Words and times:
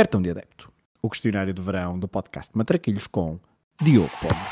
Cartão 0.00 0.22
de 0.22 0.30
Adepto, 0.30 0.72
o 1.02 1.10
questionário 1.10 1.52
de 1.52 1.60
verão 1.60 1.98
do 1.98 2.08
podcast 2.08 2.56
Matraquilhos 2.56 3.06
com 3.06 3.38
Diogo 3.82 4.08
bolinha. 4.22 4.50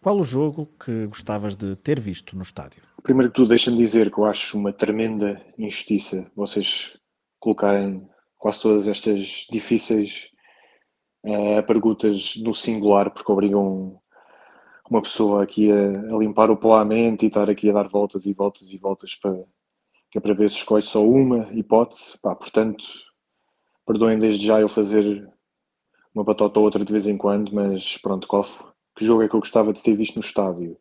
Qual 0.00 0.18
o 0.18 0.24
jogo 0.24 0.70
que 0.82 1.06
gostavas 1.08 1.54
de 1.54 1.76
ter 1.76 2.00
visto 2.00 2.34
no 2.34 2.42
estádio? 2.42 2.91
Primeiro 3.12 3.30
que 3.30 3.36
tudo, 3.36 3.50
deixa-me 3.50 3.76
dizer 3.76 4.10
que 4.10 4.18
eu 4.18 4.24
acho 4.24 4.56
uma 4.56 4.72
tremenda 4.72 5.38
injustiça 5.58 6.32
vocês 6.34 6.96
colocarem 7.38 8.08
quase 8.38 8.62
todas 8.62 8.88
estas 8.88 9.46
difíceis 9.50 10.30
eh, 11.22 11.60
perguntas 11.60 12.36
no 12.36 12.54
singular, 12.54 13.10
porque 13.10 13.30
obrigam 13.30 14.00
uma 14.88 15.02
pessoa 15.02 15.42
aqui 15.42 15.70
a, 15.70 15.90
a 16.14 16.18
limpar 16.18 16.50
o 16.50 16.56
pó 16.56 16.74
à 16.74 16.86
mente 16.86 17.26
e 17.26 17.28
estar 17.28 17.50
aqui 17.50 17.68
a 17.68 17.74
dar 17.74 17.86
voltas 17.86 18.24
e 18.24 18.32
voltas 18.32 18.72
e 18.72 18.78
voltas 18.78 19.14
para, 19.16 19.44
que 20.10 20.16
é 20.16 20.20
para 20.22 20.32
ver 20.32 20.48
se 20.48 20.56
escolhe 20.56 20.82
só 20.82 21.06
uma 21.06 21.52
hipótese. 21.52 22.18
Pá, 22.18 22.34
portanto, 22.34 22.82
perdoem 23.84 24.18
desde 24.18 24.46
já 24.46 24.58
eu 24.58 24.70
fazer 24.70 25.30
uma 26.14 26.24
batota 26.24 26.58
ou 26.58 26.64
outra 26.64 26.82
de 26.82 26.90
vez 26.90 27.06
em 27.06 27.18
quando, 27.18 27.54
mas 27.54 27.98
pronto, 27.98 28.26
qual, 28.26 28.46
que 28.96 29.04
jogo 29.04 29.22
é 29.22 29.28
que 29.28 29.36
eu 29.36 29.40
gostava 29.40 29.70
de 29.70 29.82
ter 29.82 29.94
visto 29.94 30.14
no 30.14 30.24
estádio? 30.24 30.78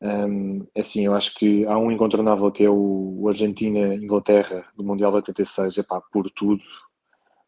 Um, 0.00 0.66
assim, 0.76 1.06
eu 1.06 1.14
acho 1.14 1.34
que 1.34 1.64
há 1.66 1.76
um 1.76 1.90
incontornável 1.90 2.52
que 2.52 2.64
é 2.64 2.70
o, 2.70 3.26
Argentina-Inglaterra 3.28 4.64
do 4.76 4.84
Mundial 4.84 5.10
de 5.10 5.16
86, 5.16 5.78
é 5.78 5.82
pá, 5.82 6.00
por 6.00 6.30
tudo, 6.30 6.62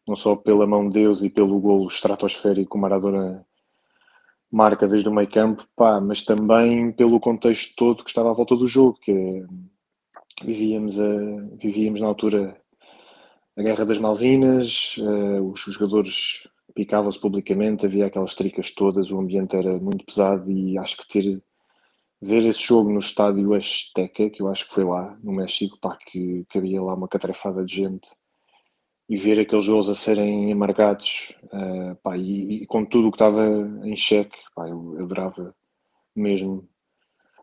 não 0.07 0.15
só 0.15 0.35
pela 0.35 0.67
mão 0.67 0.87
de 0.89 0.95
Deus 0.95 1.23
e 1.23 1.29
pelo 1.29 1.59
golo 1.59 1.87
estratosférico 1.87 2.73
que 2.73 2.79
Maradona 2.79 3.45
marca 4.51 4.87
desde 4.87 5.07
o 5.07 5.13
meio 5.13 5.29
campo, 5.29 5.65
pá, 5.75 6.01
mas 6.01 6.23
também 6.23 6.91
pelo 6.91 7.19
contexto 7.21 7.73
todo 7.75 8.03
que 8.03 8.09
estava 8.09 8.31
à 8.31 8.33
volta 8.33 8.55
do 8.55 8.67
jogo, 8.67 8.99
que 9.01 9.11
é, 9.11 9.45
vivíamos, 10.43 10.99
a, 10.99 11.07
vivíamos 11.57 12.01
na 12.01 12.07
altura 12.07 12.61
a 13.57 13.61
Guerra 13.61 13.85
das 13.85 13.97
Malvinas, 13.97 14.95
os, 15.43 15.67
os 15.67 15.73
jogadores 15.75 16.47
picavam-se 16.73 17.19
publicamente, 17.19 17.85
havia 17.85 18.07
aquelas 18.07 18.35
tricas 18.35 18.71
todas, 18.71 19.11
o 19.11 19.19
ambiente 19.19 19.55
era 19.55 19.77
muito 19.77 20.05
pesado 20.05 20.49
e 20.51 20.77
acho 20.77 20.97
que 20.97 21.07
ter 21.07 21.41
ver 22.21 22.45
esse 22.45 22.61
jogo 22.61 22.91
no 22.91 22.99
estádio 22.99 23.53
Azteca, 23.53 24.29
que 24.29 24.41
eu 24.41 24.47
acho 24.47 24.67
que 24.67 24.73
foi 24.73 24.83
lá, 24.83 25.17
no 25.23 25.31
México, 25.31 25.77
pá, 25.79 25.97
que, 25.97 26.45
que 26.49 26.57
havia 26.59 26.81
lá 26.81 26.93
uma 26.93 27.07
catrefada 27.07 27.65
de 27.65 27.75
gente, 27.75 28.09
e 29.09 29.17
ver 29.17 29.39
aqueles 29.39 29.67
gols 29.67 29.89
a 29.89 29.95
serem 29.95 30.51
amargados, 30.51 31.33
eh, 31.51 31.95
pá, 32.03 32.15
e, 32.15 32.63
e 32.63 32.65
com 32.67 32.85
tudo 32.85 33.07
o 33.07 33.11
que 33.11 33.15
estava 33.15 33.43
em 33.83 33.95
xeque, 33.95 34.37
pá, 34.55 34.69
eu, 34.69 34.95
eu 34.97 35.05
adorava 35.05 35.55
mesmo 36.15 36.69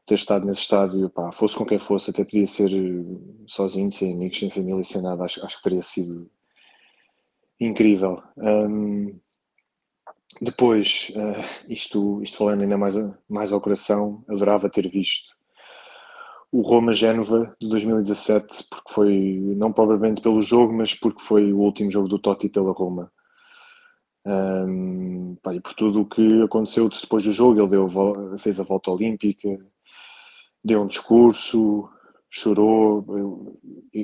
ter 0.06 0.14
estado 0.14 0.46
nesse 0.46 0.60
estádio, 0.60 1.10
pá, 1.10 1.32
fosse 1.32 1.56
com 1.56 1.66
quem 1.66 1.78
fosse, 1.78 2.10
até 2.10 2.24
podia 2.24 2.46
ser 2.46 2.70
eh, 2.72 3.44
sozinho, 3.46 3.90
sem 3.90 4.14
amigos, 4.14 4.38
sem 4.38 4.48
família, 4.48 4.84
sem 4.84 5.02
nada, 5.02 5.24
acho, 5.24 5.44
acho 5.44 5.56
que 5.56 5.62
teria 5.62 5.82
sido 5.82 6.30
incrível. 7.60 8.22
Ahm, 8.38 9.18
depois, 10.40 11.12
eh, 11.14 11.44
isto, 11.68 12.22
isto 12.22 12.38
falando 12.38 12.62
ainda 12.62 12.78
mais, 12.78 12.94
mais 13.28 13.52
ao 13.52 13.60
coração, 13.60 14.24
adorava 14.28 14.70
ter 14.70 14.88
visto 14.88 15.38
o 16.50 16.62
Roma-Génova 16.62 17.54
de 17.60 17.68
2017, 17.68 18.64
porque 18.70 18.92
foi, 18.92 19.14
não 19.56 19.72
propriamente 19.72 20.20
pelo 20.22 20.40
jogo, 20.40 20.72
mas 20.72 20.94
porque 20.94 21.22
foi 21.22 21.52
o 21.52 21.58
último 21.58 21.90
jogo 21.90 22.08
do 22.08 22.18
Totti 22.18 22.48
pela 22.48 22.72
Roma. 22.72 23.12
Ahm, 24.24 25.36
pá, 25.42 25.54
e 25.54 25.60
por 25.60 25.74
tudo 25.74 26.02
o 26.02 26.06
que 26.08 26.42
aconteceu 26.42 26.88
depois 26.88 27.24
do 27.24 27.32
jogo, 27.32 27.60
ele 27.60 27.68
deu, 27.68 27.88
fez 28.38 28.58
a 28.60 28.64
volta 28.64 28.90
olímpica, 28.90 29.48
deu 30.64 30.82
um 30.82 30.86
discurso, 30.86 31.88
chorou. 32.30 33.04
Eu, 33.08 33.60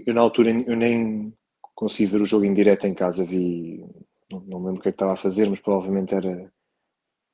eu, 0.06 0.15
na 0.15 0.20
altura 0.20 0.50
eu 0.50 0.76
nem 0.76 1.32
consegui 1.75 2.06
ver 2.06 2.22
o 2.22 2.26
jogo 2.26 2.44
em 2.44 2.54
direto 2.54 2.87
em 2.87 2.94
casa, 2.94 3.25
vi, 3.25 3.84
não, 4.31 4.41
não 4.41 4.65
lembro 4.65 4.81
o 4.81 4.83
que 4.83 4.89
é 4.89 4.93
que 4.93 4.97
estava 4.97 5.12
a 5.12 5.17
fazer, 5.17 5.49
mas 5.49 5.61
provavelmente 5.61 6.15
era 6.15 6.53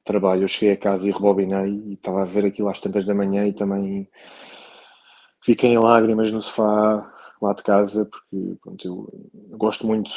trabalho. 0.05 0.45
Eu 0.45 0.49
cheguei 0.49 0.73
a 0.73 0.77
casa 0.77 1.09
e 1.09 1.13
rebobinei 1.13 1.83
e 1.87 1.93
estava 1.93 2.23
a 2.23 2.25
ver 2.25 2.47
aquilo 2.47 2.69
às 2.69 2.79
tantas 2.79 3.07
da 3.07 3.15
manhã 3.15 3.47
e 3.47 3.53
também 3.53 4.09
fiquei 5.41 5.71
em 5.71 5.79
lágrimas 5.79 6.31
no 6.31 6.41
sofá 6.41 7.13
lá 7.41 7.53
de 7.55 7.63
casa, 7.63 8.05
porque 8.05 8.57
pronto, 8.63 8.87
eu, 8.87 9.57
gosto 9.57 9.87
muito 9.87 10.11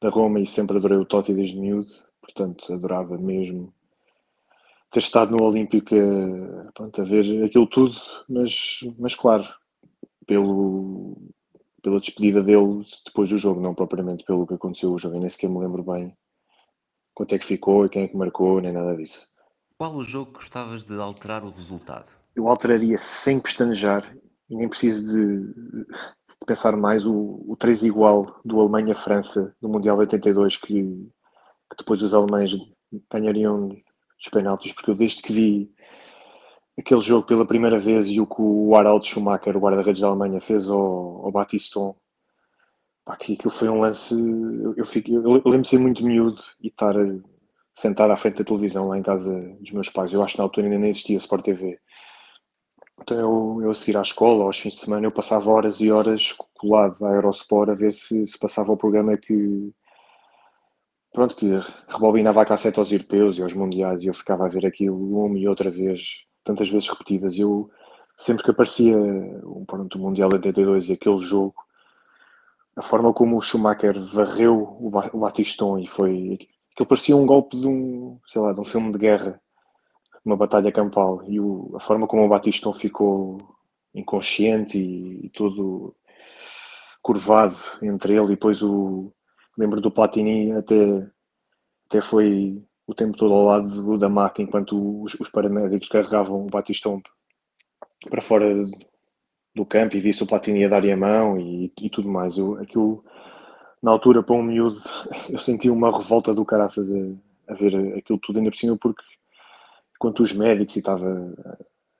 da 0.00 0.10
Roma 0.10 0.40
e 0.40 0.46
sempre 0.46 0.76
adorei 0.76 0.98
o 0.98 1.06
Totti 1.06 1.32
desde 1.32 1.58
miúdo, 1.58 1.86
portanto 2.20 2.72
adorava 2.72 3.16
mesmo 3.16 3.72
ter 4.90 4.98
estado 5.00 5.34
no 5.34 5.42
Olímpico 5.42 5.94
pronto, 6.74 7.00
a 7.00 7.04
ver 7.04 7.44
aquilo 7.44 7.66
tudo, 7.66 7.94
mas, 8.28 8.80
mas 8.98 9.14
claro, 9.14 9.46
pelo, 10.26 11.16
pela 11.86 12.00
despedida 12.00 12.42
dele 12.42 12.84
depois 13.04 13.30
do 13.30 13.38
jogo, 13.38 13.60
não 13.60 13.74
propriamente 13.74 14.24
pelo 14.24 14.46
que 14.46 14.54
aconteceu 14.54 14.92
o 14.92 14.98
jogo, 14.98 15.14
eu 15.14 15.20
nem 15.20 15.28
sequer 15.28 15.48
me 15.48 15.60
lembro 15.60 15.84
bem 15.84 16.16
quanto 17.14 17.34
é 17.34 17.38
que 17.38 17.46
ficou 17.46 17.86
e 17.86 17.88
quem 17.88 18.02
é 18.02 18.08
que 18.08 18.16
marcou, 18.16 18.60
nem 18.60 18.72
nada 18.72 18.96
disso. 18.96 19.28
Qual 19.78 19.94
o 19.94 20.02
jogo 20.02 20.32
que 20.32 20.38
gostavas 20.38 20.84
de 20.84 20.98
alterar 20.98 21.44
o 21.44 21.50
resultado? 21.50 22.08
eu 22.36 22.48
alteraria 22.48 22.98
sem 22.98 23.40
pestanejar 23.40 24.14
e 24.48 24.56
nem 24.56 24.68
preciso 24.68 25.06
de, 25.06 25.54
de 25.78 26.46
pensar 26.46 26.76
mais 26.76 27.06
o, 27.06 27.42
o 27.48 27.56
3 27.58 27.84
igual 27.84 28.38
do 28.44 28.60
Alemanha-França 28.60 29.56
do 29.60 29.68
Mundial 29.68 29.96
de 29.96 30.02
82 30.02 30.56
que, 30.58 30.82
que 30.82 31.76
depois 31.78 32.02
os 32.02 32.12
alemães 32.12 32.52
ganhariam 33.10 33.68
dos 33.68 34.28
penaltis, 34.30 34.72
porque 34.72 34.90
eu 34.90 34.94
desde 34.94 35.22
que 35.22 35.32
vi 35.32 35.74
aquele 36.78 37.00
jogo 37.00 37.26
pela 37.26 37.46
primeira 37.46 37.78
vez 37.78 38.06
e 38.06 38.20
o 38.20 38.26
que 38.26 38.40
o 38.40 38.74
Harald 38.74 39.06
Schumacher, 39.06 39.56
o 39.56 39.60
guarda-redes 39.60 40.00
da 40.00 40.08
Alemanha, 40.08 40.40
fez 40.40 40.68
ao, 40.68 41.24
ao 41.24 41.32
Batiston, 41.32 41.96
pá, 43.04 43.16
que 43.16 43.34
aquilo 43.34 43.50
foi 43.50 43.68
um 43.68 43.80
lance. 43.80 44.14
Eu, 44.14 44.74
eu, 44.76 45.22
eu 45.22 45.32
lembro 45.32 45.62
de 45.62 45.68
ser 45.68 45.78
muito 45.78 46.04
miúdo 46.04 46.42
e 46.60 46.68
estar 46.68 46.94
sentado 47.72 48.12
à 48.12 48.16
frente 48.16 48.38
da 48.38 48.44
televisão 48.44 48.88
lá 48.88 48.98
em 48.98 49.02
casa 49.02 49.38
dos 49.60 49.70
meus 49.72 49.88
pais. 49.88 50.12
Eu 50.12 50.22
acho 50.22 50.34
que 50.34 50.38
na 50.38 50.44
altura 50.44 50.66
ainda 50.66 50.78
nem 50.78 50.90
existia 50.90 51.16
Sport 51.16 51.44
TV. 51.44 51.78
Então 53.00 53.18
eu, 53.18 53.62
eu 53.62 53.70
a 53.70 53.74
seguir 53.74 53.96
à 53.96 54.00
escola, 54.00 54.44
aos 54.44 54.58
fins 54.58 54.74
de 54.74 54.80
semana, 54.80 55.06
eu 55.06 55.12
passava 55.12 55.50
horas 55.50 55.80
e 55.80 55.90
horas 55.90 56.32
colado 56.54 57.04
à 57.04 57.12
Eurosport 57.12 57.70
a 57.70 57.74
ver 57.74 57.92
se, 57.92 58.26
se 58.26 58.38
passava 58.38 58.72
o 58.72 58.76
programa 58.76 59.16
que 59.16 59.72
pronto, 61.12 61.36
que 61.36 61.46
rebobinava 61.88 62.42
a 62.42 62.46
cassete 62.46 62.78
aos 62.78 62.92
europeus 62.92 63.38
e 63.38 63.42
aos 63.42 63.54
mundiais 63.54 64.02
e 64.02 64.06
eu 64.06 64.14
ficava 64.14 64.46
a 64.46 64.48
ver 64.48 64.66
aquilo 64.66 64.96
uma 65.26 65.38
e 65.38 65.48
outra 65.48 65.70
vez, 65.70 66.25
tantas 66.46 66.70
vezes 66.70 66.88
repetidas. 66.88 67.38
Eu 67.38 67.68
sempre 68.16 68.42
que 68.44 68.50
aparecia 68.50 68.96
pronto, 69.66 69.98
o 69.98 70.00
Mundial 70.00 70.30
82 70.32 70.88
e 70.88 70.92
aquele 70.94 71.18
jogo, 71.18 71.54
a 72.76 72.82
forma 72.82 73.12
como 73.12 73.36
o 73.36 73.40
Schumacher 73.42 73.98
varreu 74.14 74.76
o, 74.80 74.88
Ba- 74.90 75.10
o 75.12 75.18
Batiston 75.18 75.78
e 75.78 75.86
foi 75.86 76.38
aquilo 76.72 76.86
parecia 76.88 77.16
um 77.16 77.26
golpe 77.26 77.58
de 77.58 77.66
um, 77.66 78.18
sei 78.26 78.40
lá, 78.40 78.52
de 78.52 78.60
um 78.60 78.64
filme 78.64 78.90
de 78.92 78.98
guerra 78.98 79.40
uma 80.24 80.36
batalha 80.36 80.72
campal 80.72 81.22
e 81.26 81.40
o- 81.40 81.72
a 81.76 81.80
forma 81.80 82.06
como 82.06 82.24
o 82.24 82.28
Batiston 82.28 82.72
ficou 82.72 83.38
inconsciente 83.94 84.76
e, 84.78 85.26
e 85.26 85.30
todo 85.30 85.94
curvado 87.02 87.54
entre 87.82 88.14
ele 88.14 88.24
e 88.26 88.28
depois 88.30 88.62
o 88.62 89.12
lembro 89.56 89.80
do 89.80 89.90
Platini 89.90 90.52
até, 90.52 91.06
até 91.86 92.00
foi 92.00 92.62
o 92.86 92.94
tempo 92.94 93.16
todo 93.16 93.34
ao 93.34 93.44
lado 93.44 93.68
do 93.68 93.98
Damac 93.98 94.40
enquanto 94.40 95.02
os, 95.02 95.14
os 95.14 95.28
paramédicos 95.28 95.88
carregavam 95.88 96.46
o 96.46 96.50
Batiston 96.50 97.02
para 98.08 98.22
fora 98.22 98.54
do 99.54 99.64
campo 99.64 99.96
e 99.96 100.00
visse 100.00 100.22
o 100.22 100.26
Platini 100.26 100.64
a 100.64 100.68
dar-lhe 100.68 100.92
a 100.92 100.96
mão 100.96 101.38
e, 101.38 101.72
e 101.80 101.90
tudo 101.90 102.08
mais. 102.08 102.38
Eu, 102.38 102.58
aquilo, 102.60 103.04
na 103.82 103.90
altura, 103.90 104.22
para 104.22 104.36
um 104.36 104.42
miúdo, 104.42 104.80
eu 105.28 105.38
senti 105.38 105.68
uma 105.70 105.96
revolta 105.96 106.34
do 106.34 106.44
caraças 106.44 106.88
a, 106.90 107.52
a 107.52 107.54
ver 107.54 107.98
aquilo 107.98 108.18
tudo, 108.18 108.38
ainda 108.38 108.50
por 108.50 108.56
cima, 108.56 108.76
porque 108.76 109.02
quanto 109.98 110.22
os 110.22 110.32
médicos 110.32 110.76
e 110.76 110.78
estava 110.80 111.34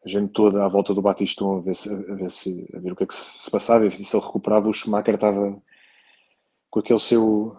a 0.05 0.09
gente 0.09 0.33
toda 0.33 0.65
à 0.65 0.69
volta 0.69 0.95
do 0.95 1.03
Batistão 1.03 1.59
a 1.59 1.61
ver, 1.61 1.75
se, 1.75 1.93
a, 1.93 2.15
ver 2.15 2.31
se, 2.31 2.71
a 2.75 2.79
ver 2.79 2.93
o 2.93 2.97
que 2.97 3.03
é 3.03 3.07
que 3.07 3.15
se 3.15 3.51
passava 3.51 3.87
e 3.87 3.91
se 3.91 4.17
ele 4.17 4.25
recuperava, 4.25 4.69
o 4.69 4.73
Schumacher 4.73 5.17
estava 5.17 5.61
com 6.71 6.79
aquele 6.79 7.01
seu 7.01 7.57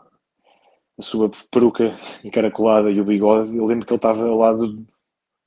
a 0.98 1.02
sua 1.02 1.30
peruca 1.52 1.96
encaracolada 2.24 2.90
e 2.90 3.00
o 3.00 3.06
bigode, 3.06 3.56
eu 3.56 3.66
lembro 3.66 3.86
que 3.86 3.94
ele 3.94 3.98
estava 3.98 4.28
ao 4.28 4.38
lado 4.38 4.86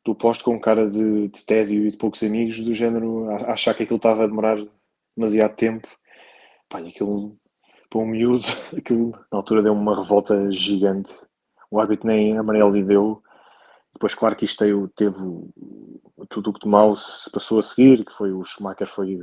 do 0.04 0.14
posto 0.14 0.44
com 0.44 0.58
cara 0.58 0.88
de, 0.88 1.28
de 1.28 1.44
tédio 1.44 1.86
e 1.86 1.90
de 1.90 1.96
poucos 1.96 2.22
amigos, 2.22 2.60
do 2.60 2.72
género, 2.72 3.28
a, 3.30 3.50
a 3.50 3.52
achar 3.52 3.74
que 3.74 3.82
aquilo 3.82 3.96
estava 3.96 4.24
a 4.24 4.26
demorar 4.26 4.58
demasiado 5.16 5.54
tempo. 5.56 5.88
Pá, 6.68 6.80
e 6.80 6.88
aquilo, 6.88 7.36
para 7.88 8.00
um 8.00 8.06
miúdo, 8.06 8.46
aquilo 8.76 9.10
na 9.30 9.38
altura 9.38 9.62
deu 9.62 9.72
uma 9.72 9.96
revolta 9.96 10.50
gigante. 10.50 11.12
O 11.70 11.80
árbitro 11.80 12.06
nem 12.06 12.38
amarelo 12.38 12.70
lhe 12.70 12.82
deu. 12.82 13.22
Depois, 13.92 14.14
claro 14.14 14.36
que 14.36 14.44
isto 14.44 14.88
teve, 14.94 15.16
tudo 16.28 16.50
o 16.50 16.52
que 16.52 16.60
de 16.60 16.68
mal 16.68 16.94
se 16.96 17.30
passou 17.30 17.58
a 17.58 17.62
seguir, 17.62 18.04
que 18.04 18.12
foi 18.12 18.32
o 18.32 18.44
Schumacher 18.44 18.86
foi 18.86 19.18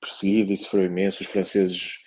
perseguido 0.00 0.52
e 0.52 0.56
sofreu 0.56 0.84
imenso, 0.84 1.22
os 1.22 1.28
franceses 1.28 2.01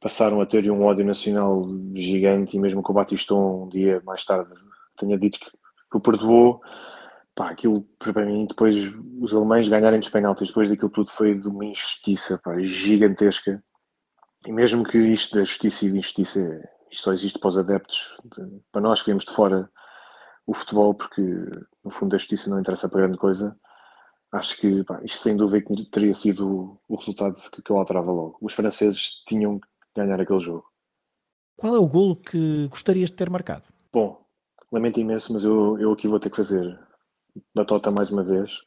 passaram 0.00 0.40
a 0.40 0.46
ter 0.46 0.70
um 0.70 0.84
ódio 0.84 1.04
nacional 1.04 1.62
gigante 1.94 2.56
e 2.56 2.60
mesmo 2.60 2.82
que 2.82 2.90
o 2.90 2.94
Batistão 2.94 3.64
um 3.64 3.68
dia 3.68 4.02
mais 4.04 4.24
tarde 4.24 4.54
tenha 4.96 5.18
dito 5.18 5.38
que, 5.38 5.50
o 5.94 6.00
perdoou, 6.00 6.60
pá, 7.34 7.50
aquilo 7.50 7.82
para 7.98 8.26
mim, 8.26 8.46
depois 8.46 8.74
os 9.20 9.34
alemães 9.34 9.68
ganharem 9.68 10.00
dos 10.00 10.08
penaltis, 10.08 10.48
depois 10.48 10.68
daquilo 10.68 10.90
tudo 10.90 11.10
foi 11.10 11.34
de 11.34 11.48
uma 11.48 11.64
injustiça 11.64 12.38
pá, 12.42 12.58
gigantesca. 12.60 13.62
E 14.46 14.52
mesmo 14.52 14.84
que 14.84 14.98
isto 14.98 15.36
da 15.36 15.44
justiça 15.44 15.86
e 15.86 15.90
da 15.90 15.98
injustiça 15.98 16.40
isto 16.90 17.04
só 17.04 17.12
existe 17.12 17.38
para 17.38 17.48
os 17.48 17.58
adeptos, 17.58 18.14
de, 18.24 18.60
para 18.70 18.80
nós 18.80 19.00
que 19.00 19.08
vemos 19.08 19.24
de 19.24 19.32
fora 19.32 19.70
o 20.46 20.54
futebol, 20.54 20.94
porque 20.94 21.22
no 21.84 21.90
fundo 21.90 22.14
a 22.14 22.18
justiça 22.18 22.48
não 22.48 22.60
interessa 22.60 22.88
para 22.88 23.00
grande 23.00 23.18
coisa. 23.18 23.58
Acho 24.32 24.56
que 24.58 24.84
pá, 24.84 25.00
isto 25.02 25.18
sem 25.18 25.36
dúvida 25.36 25.66
teria 25.90 26.14
sido 26.14 26.80
o 26.88 26.96
resultado 26.96 27.34
que, 27.50 27.62
que 27.62 27.70
eu 27.70 27.78
alterava 27.78 28.12
logo. 28.12 28.38
Os 28.40 28.52
franceses 28.52 29.22
tinham 29.26 29.60
ganhar 29.96 30.20
aquele 30.20 30.40
jogo. 30.40 30.64
Qual 31.56 31.74
é 31.74 31.78
o 31.78 31.86
golo 31.86 32.16
que 32.16 32.68
gostarias 32.68 33.10
de 33.10 33.16
ter 33.16 33.30
marcado? 33.30 33.64
Bom, 33.92 34.20
lamento 34.70 35.00
imenso, 35.00 35.32
mas 35.32 35.42
eu, 35.42 35.78
eu 35.78 35.92
aqui 35.92 36.06
vou 36.06 36.20
ter 36.20 36.30
que 36.30 36.36
fazer 36.36 36.78
batota 37.54 37.90
mais 37.90 38.10
uma 38.10 38.22
vez 38.22 38.60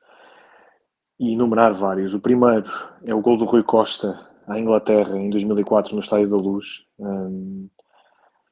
e 1.20 1.34
enumerar 1.34 1.74
vários. 1.74 2.14
O 2.14 2.20
primeiro 2.20 2.72
é 3.04 3.14
o 3.14 3.22
gol 3.22 3.38
do 3.38 3.46
Rui 3.46 3.64
Costa 3.64 4.28
à 4.48 4.58
Inglaterra 4.58 5.18
em 5.18 5.30
2004 5.30 5.94
no 5.94 6.02
Estádio 6.02 6.30
da 6.30 6.38
Luz. 6.38 6.86
Um, 6.98 7.70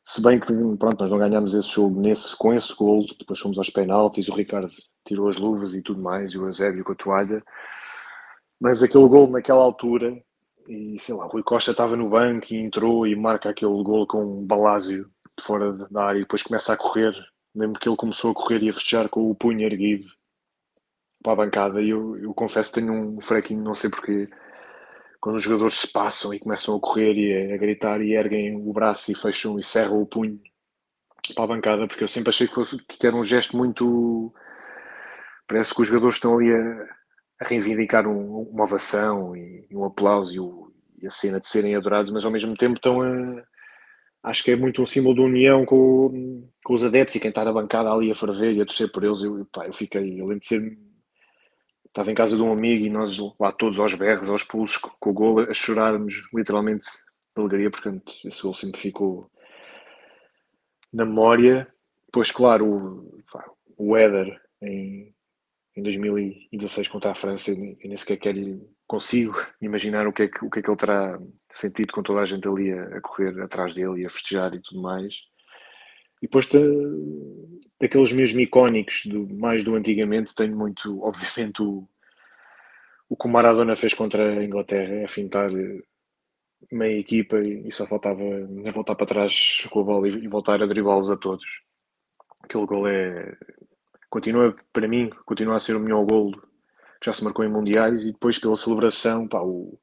se 0.03 0.21
bem 0.21 0.39
que 0.39 0.53
pronto, 0.77 1.01
nós 1.01 1.09
não 1.09 1.17
ganhámos 1.17 1.53
esse 1.53 1.69
jogo 1.69 1.99
nesse, 1.99 2.35
com 2.37 2.53
esse 2.53 2.73
gol, 2.75 3.05
depois 3.19 3.39
fomos 3.39 3.57
aos 3.57 3.69
penaltis, 3.69 4.29
o 4.29 4.33
Ricardo 4.33 4.71
tirou 5.05 5.27
as 5.27 5.37
luvas 5.37 5.73
e 5.73 5.81
tudo 5.81 6.01
mais, 6.01 6.31
e 6.31 6.37
o 6.37 6.45
Eusébio 6.45 6.83
com 6.83 6.93
a 6.93 6.95
toalha. 6.95 7.43
Mas 8.59 8.81
aquele 8.81 9.07
gol 9.07 9.29
naquela 9.29 9.63
altura, 9.63 10.17
e 10.67 10.99
sei 10.99 11.15
lá, 11.15 11.25
Rui 11.25 11.43
Costa 11.43 11.71
estava 11.71 11.95
no 11.95 12.09
banco 12.09 12.53
e 12.53 12.57
entrou 12.57 13.07
e 13.07 13.15
marca 13.15 13.49
aquele 13.49 13.83
gol 13.83 14.05
com 14.07 14.23
um 14.23 14.45
balásio 14.45 15.09
de 15.37 15.43
fora 15.43 15.71
da 15.89 16.05
área 16.05 16.19
e 16.19 16.21
depois 16.21 16.43
começa 16.43 16.73
a 16.73 16.77
correr 16.77 17.13
Lembro 17.57 17.79
que 17.79 17.89
ele 17.89 17.97
começou 17.97 18.29
a 18.29 18.35
correr 18.35 18.61
e 18.61 18.69
a 18.69 18.73
festejar 18.73 19.09
com 19.09 19.31
o 19.31 19.35
punho 19.35 19.65
erguido 19.65 20.07
para 21.23 21.33
a 21.33 21.35
bancada 21.37 21.81
e 21.81 21.89
eu, 21.89 22.15
eu 22.19 22.31
confesso 22.31 22.71
que 22.71 22.79
tenho 22.79 22.93
um 22.93 23.19
fraquinho, 23.19 23.63
não 23.63 23.73
sei 23.73 23.89
porquê, 23.89 24.27
quando 25.19 25.37
os 25.37 25.43
jogadores 25.43 25.79
se 25.79 25.87
passam 25.91 26.31
e 26.31 26.39
começam 26.39 26.75
a 26.75 26.79
correr 26.79 27.15
e 27.15 27.51
a, 27.51 27.55
a 27.55 27.57
gritar 27.57 27.99
e 27.99 28.13
erguem 28.13 28.55
o 28.55 28.71
braço 28.71 29.11
e 29.11 29.15
fecham 29.15 29.57
e 29.57 29.63
cerram 29.63 29.99
o 29.99 30.05
punho 30.05 30.39
para 31.33 31.45
a 31.45 31.47
bancada, 31.47 31.87
porque 31.87 32.03
eu 32.03 32.07
sempre 32.07 32.29
achei 32.29 32.47
que, 32.47 32.53
fosse, 32.53 32.77
que 32.77 33.07
era 33.07 33.15
um 33.15 33.23
gesto 33.23 33.57
muito. 33.57 34.31
Parece 35.47 35.73
que 35.73 35.81
os 35.81 35.87
jogadores 35.87 36.15
estão 36.17 36.37
ali 36.37 36.53
a, 36.53 36.96
a 37.39 37.45
reivindicar 37.45 38.07
um, 38.07 38.41
uma 38.41 38.63
ovação 38.63 39.35
e, 39.35 39.67
um 39.71 39.85
aplauso 39.85 40.35
e, 40.35 40.39
o, 40.39 40.71
e, 41.01 41.07
a 41.07 41.11
cena 41.11 41.39
de 41.39 41.47
serem 41.47 41.75
adorados, 41.75 42.11
mas 42.11 42.25
ao 42.25 42.31
mesmo 42.31 42.55
tempo 42.55 42.75
estão 42.75 43.01
a, 43.01 43.43
acho 44.23 44.43
que 44.43 44.51
é 44.51 44.55
muito 44.55 44.81
um 44.81 44.85
símbolo 44.85 45.15
de 45.15 45.21
união 45.21 45.65
com, 45.65 46.47
com 46.63 46.73
os 46.73 46.83
adeptos 46.83 47.15
e 47.15 47.19
quem 47.19 47.29
está 47.29 47.45
na 47.45 47.53
bancada 47.53 47.91
ali 47.91 48.11
a 48.11 48.15
ferver 48.15 48.53
e 48.53 48.61
a 48.61 48.65
torcer 48.65 48.91
por 48.91 49.03
eles. 49.03 49.21
Eu, 49.21 49.45
pá, 49.51 49.65
eu 49.67 49.73
fiquei, 49.73 50.19
eu 50.19 50.25
lembro 50.25 50.39
de 50.39 50.47
ser. 50.47 50.77
Estava 51.85 52.11
em 52.11 52.15
casa 52.15 52.35
de 52.35 52.41
um 52.43 52.51
amigo 52.51 52.85
e 52.85 52.89
nós 52.89 53.17
lá 53.39 53.51
todos 53.51 53.79
aos 53.79 53.93
berros, 53.95 54.29
aos 54.29 54.43
pulos, 54.43 54.77
com 54.77 55.09
o 55.09 55.13
gol, 55.13 55.39
a 55.39 55.53
chorarmos 55.53 56.27
literalmente 56.33 56.85
de 56.85 57.41
alegria, 57.41 57.71
portanto, 57.71 58.13
esse 58.23 58.41
gol 58.41 58.53
sempre 58.53 58.79
ficou 58.79 59.31
na 60.93 61.05
memória. 61.05 61.67
Depois, 62.05 62.31
claro, 62.31 62.65
o, 62.65 63.23
pá, 63.31 63.49
o 63.77 63.97
Éder 63.97 64.39
em, 64.61 65.13
em 65.77 65.83
2016 65.83 66.87
contra 66.87 67.11
a 67.11 67.15
França, 67.15 67.51
eu 67.51 67.57
nem 67.57 67.95
sequer 67.95 68.17
quero 68.17 68.67
consigo 68.87 69.35
imaginar 69.61 70.07
o 70.07 70.11
que, 70.11 70.23
é 70.23 70.27
que, 70.27 70.43
o 70.43 70.49
que 70.49 70.59
é 70.59 70.61
que 70.63 70.69
ele 70.69 70.77
terá 70.77 71.19
sentido 71.51 71.93
com 71.93 72.01
toda 72.01 72.21
a 72.21 72.25
gente 72.25 72.47
ali 72.47 72.73
a, 72.73 72.97
a 72.97 73.01
correr 73.01 73.39
atrás 73.41 73.75
dele 73.75 74.01
e 74.01 74.05
a 74.05 74.09
festejar 74.09 74.55
e 74.55 74.61
tudo 74.61 74.81
mais. 74.81 75.21
E 76.19 76.25
depois 76.25 76.49
daqueles 77.79 78.11
mesmo 78.11 78.39
icónicos, 78.39 79.05
do, 79.05 79.31
mais 79.35 79.63
do 79.63 79.75
antigamente, 79.75 80.33
tenho 80.33 80.57
muito, 80.57 80.99
obviamente, 81.05 81.61
o, 81.61 81.87
o 83.07 83.15
que 83.15 83.27
o 83.27 83.29
Maradona 83.29 83.75
fez 83.75 83.93
contra 83.93 84.39
a 84.39 84.43
Inglaterra, 84.43 85.05
a 85.05 85.07
fintar 85.07 85.51
meia 86.71 86.99
equipa 86.99 87.37
e, 87.37 87.67
e 87.67 87.71
só 87.71 87.85
faltava 87.85 88.23
voltar 88.73 88.95
para 88.95 89.05
trás 89.05 89.67
com 89.69 89.81
a 89.81 89.83
bola 89.83 90.09
e, 90.09 90.23
e 90.23 90.27
voltar 90.27 90.63
a 90.63 90.65
driblá-los 90.65 91.11
a 91.11 91.17
todos. 91.17 91.45
Aquele 92.43 92.65
gol 92.65 92.87
é. 92.87 93.37
Continua, 94.17 94.55
para 94.73 94.87
mim, 94.87 95.11
continua 95.27 95.57
a 95.57 95.59
ser 95.59 95.75
o 95.75 95.79
melhor 95.79 96.03
golo 96.03 96.41
que 96.99 97.05
já 97.05 97.13
se 97.13 97.23
marcou 97.23 97.45
em 97.45 97.51
mundiais, 97.51 98.01
e 98.01 98.11
depois 98.11 98.39
pela 98.39 98.55
celebração, 98.55 99.27
pá, 99.27 99.39
o, 99.43 99.79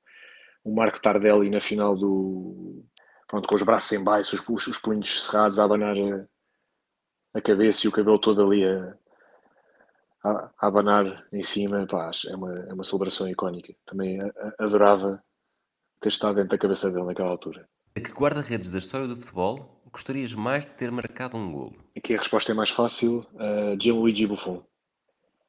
o 0.64 0.74
Marco 0.74 1.00
Tardelli 1.00 1.48
na 1.50 1.60
final 1.60 1.96
do. 1.96 2.84
Pronto, 3.28 3.48
com 3.48 3.54
os 3.54 3.62
braços 3.62 3.92
em 3.92 4.02
baixo, 4.02 4.34
os, 4.34 4.66
os 4.66 4.78
punhos 4.78 5.24
cerrados 5.24 5.60
a 5.60 5.64
abanar 5.64 5.96
a, 5.96 6.26
a, 7.38 7.40
cabeça 7.40 7.86
e 7.86 7.88
o 7.88 7.92
cabelo 7.92 8.18
todo 8.18 8.42
ali 8.42 8.64
a, 8.64 8.96
a, 10.24 10.50
a 10.58 10.66
abanar 10.66 11.24
em 11.32 11.44
cima, 11.44 11.86
pá, 11.86 12.10
é 12.26 12.34
uma, 12.34 12.58
é 12.68 12.72
uma 12.72 12.82
celebração 12.82 13.28
icónica. 13.28 13.72
Também 13.86 14.18
adorava 14.58 15.22
ter 16.00 16.08
estado 16.08 16.34
dentro 16.34 16.50
da 16.50 16.58
cabeça 16.58 16.90
dele 16.90 17.06
naquela 17.06 17.30
altura. 17.30 17.68
A 17.96 18.00
que 18.00 18.10
guarda-redes 18.10 18.72
da 18.72 18.78
história 18.78 19.06
do 19.06 19.16
futebol 19.16 19.80
gostarias 19.94 20.34
mais 20.34 20.66
de 20.66 20.74
ter 20.74 20.90
marcado 20.90 21.36
um 21.36 21.52
golo? 21.52 21.76
Aqui 21.96 22.14
a 22.14 22.18
resposta 22.18 22.50
é 22.50 22.54
mais 22.54 22.68
fácil. 22.68 23.24
Uh, 23.34 23.80
Gianluigi 23.80 24.26
Buffon 24.26 24.60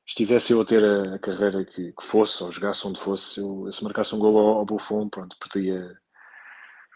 estivesse 0.06 0.54
eu 0.54 0.62
a 0.62 0.66
ter 0.66 0.84
a, 0.84 1.16
a 1.16 1.20
carreira 1.20 1.66
que, 1.66 1.92
que, 1.92 2.06
fosse, 2.06 2.44
ou 2.44 2.52
jogasse 2.52 2.88
onde 2.88 3.00
fosse, 3.00 3.40
eu, 3.40 3.72
se 3.72 3.84
marcasse 3.84 4.14
um 4.14 4.20
gol 4.20 4.38
ao, 4.38 4.60
ao 4.60 4.66
Buffon, 4.66 5.10
pronto, 5.10 5.36
podia, 5.40 5.98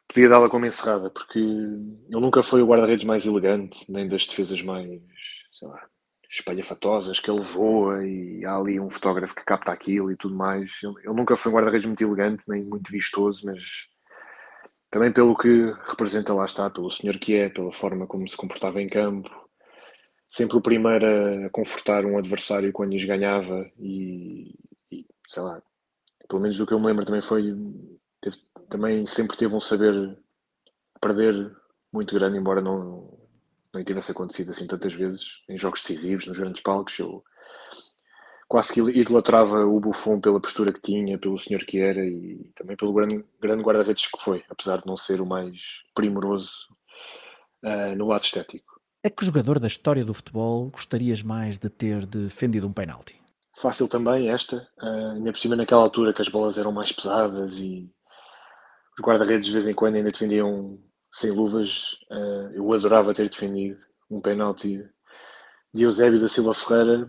podia 0.07 0.29
dá-la 0.29 0.47
como 0.47 0.67
encerrada, 0.67 1.09
porque 1.09 1.39
ele 1.39 2.21
nunca 2.21 2.43
foi 2.43 2.61
o 2.61 2.67
guarda-redes 2.67 3.05
mais 3.05 3.25
elegante, 3.25 3.91
nem 3.91 4.07
das 4.07 4.27
defesas 4.27 4.61
mais, 4.61 5.01
sei 5.51 5.67
lá, 5.67 5.87
espalhafatosas, 6.29 7.19
que 7.19 7.31
ele 7.31 7.41
voa 7.41 8.05
e 8.05 8.45
há 8.45 8.55
ali 8.55 8.79
um 8.79 8.91
fotógrafo 8.91 9.33
que 9.33 9.43
capta 9.43 9.71
aquilo 9.71 10.11
e 10.11 10.15
tudo 10.15 10.35
mais. 10.35 10.77
Ele, 10.83 10.93
ele 11.03 11.15
nunca 11.15 11.35
foi 11.35 11.51
um 11.51 11.55
guarda-redes 11.55 11.87
muito 11.87 12.03
elegante, 12.03 12.43
nem 12.47 12.63
muito 12.63 12.91
vistoso, 12.91 13.43
mas 13.43 13.87
também 14.89 15.11
pelo 15.11 15.37
que 15.37 15.71
representa 15.87 16.33
lá 16.33 16.45
está, 16.45 16.69
pelo 16.69 16.89
senhor 16.89 17.17
que 17.17 17.35
é, 17.35 17.49
pela 17.49 17.71
forma 17.71 18.07
como 18.07 18.27
se 18.27 18.35
comportava 18.35 18.81
em 18.81 18.87
campo, 18.87 19.29
sempre 20.27 20.57
o 20.57 20.61
primeiro 20.61 21.05
a 21.45 21.49
confortar 21.51 22.05
um 22.05 22.17
adversário 22.17 22.71
quando 22.71 22.91
lhes 22.91 23.05
ganhava 23.05 23.69
e, 23.77 24.55
e, 24.91 25.05
sei 25.27 25.43
lá, 25.43 25.61
pelo 26.27 26.41
menos 26.41 26.57
do 26.57 26.65
que 26.65 26.73
eu 26.73 26.79
me 26.79 26.87
lembro 26.87 27.05
também 27.05 27.21
foi 27.21 27.55
teve, 28.21 28.37
também 28.69 29.05
sempre 29.05 29.37
teve 29.37 29.55
um 29.55 29.59
saber 29.59 30.17
perder 31.01 31.55
muito 31.91 32.13
grande, 32.15 32.37
embora 32.37 32.61
não, 32.61 33.17
não 33.73 33.83
tivesse 33.83 34.11
acontecido 34.11 34.51
assim 34.51 34.67
tantas 34.67 34.93
vezes 34.93 35.41
em 35.49 35.57
jogos 35.57 35.81
decisivos, 35.81 36.27
nos 36.27 36.37
grandes 36.37 36.61
palcos. 36.61 36.97
Eu 36.99 37.23
quase 38.49 38.73
que 38.73 38.81
idolatrava 38.81 39.63
o 39.63 39.79
Buffon 39.79 40.19
pela 40.19 40.41
postura 40.41 40.73
que 40.73 40.81
tinha, 40.81 41.19
pelo 41.19 41.37
senhor 41.37 41.63
que 41.63 41.79
era 41.79 42.03
e 42.03 42.51
também 42.55 42.75
pelo 42.75 42.91
grande, 42.91 43.23
grande 43.39 43.63
guarda-redes 43.63 44.07
que 44.07 44.19
foi, 44.19 44.43
apesar 44.49 44.77
de 44.79 44.87
não 44.87 44.97
ser 44.97 45.21
o 45.21 45.25
mais 45.25 45.83
primoroso 45.93 46.51
uh, 47.63 47.95
no 47.95 48.07
lado 48.07 48.23
estético. 48.23 48.81
A 49.05 49.09
que 49.09 49.23
jogador 49.23 49.59
da 49.59 49.67
história 49.67 50.03
do 50.03 50.15
futebol 50.15 50.71
gostarias 50.71 51.21
mais 51.21 51.59
de 51.59 51.69
ter 51.69 52.07
defendido 52.07 52.67
um 52.67 52.73
penalti? 52.73 53.21
Fácil 53.55 53.87
também 53.87 54.29
esta, 54.29 54.67
uh, 54.81 55.11
ainda 55.11 55.31
por 55.31 55.37
cima 55.37 55.55
naquela 55.55 55.83
altura 55.83 56.11
que 56.11 56.21
as 56.21 56.27
bolas 56.27 56.57
eram 56.57 56.71
mais 56.71 56.91
pesadas 56.91 57.59
e 57.59 57.87
os 58.97 59.05
guarda-redes 59.05 59.45
de 59.45 59.53
vez 59.53 59.67
em 59.67 59.75
quando 59.75 59.95
ainda 59.95 60.11
defendiam 60.11 60.79
sem 61.13 61.29
luvas. 61.29 61.99
Uh, 62.09 62.51
eu 62.55 62.73
adorava 62.73 63.13
ter 63.13 63.29
defendido 63.29 63.79
um 64.09 64.19
penalti 64.19 64.83
de 65.71 65.83
Eusébio 65.83 66.19
da 66.19 66.27
Silva 66.27 66.55
Ferreira 66.55 67.07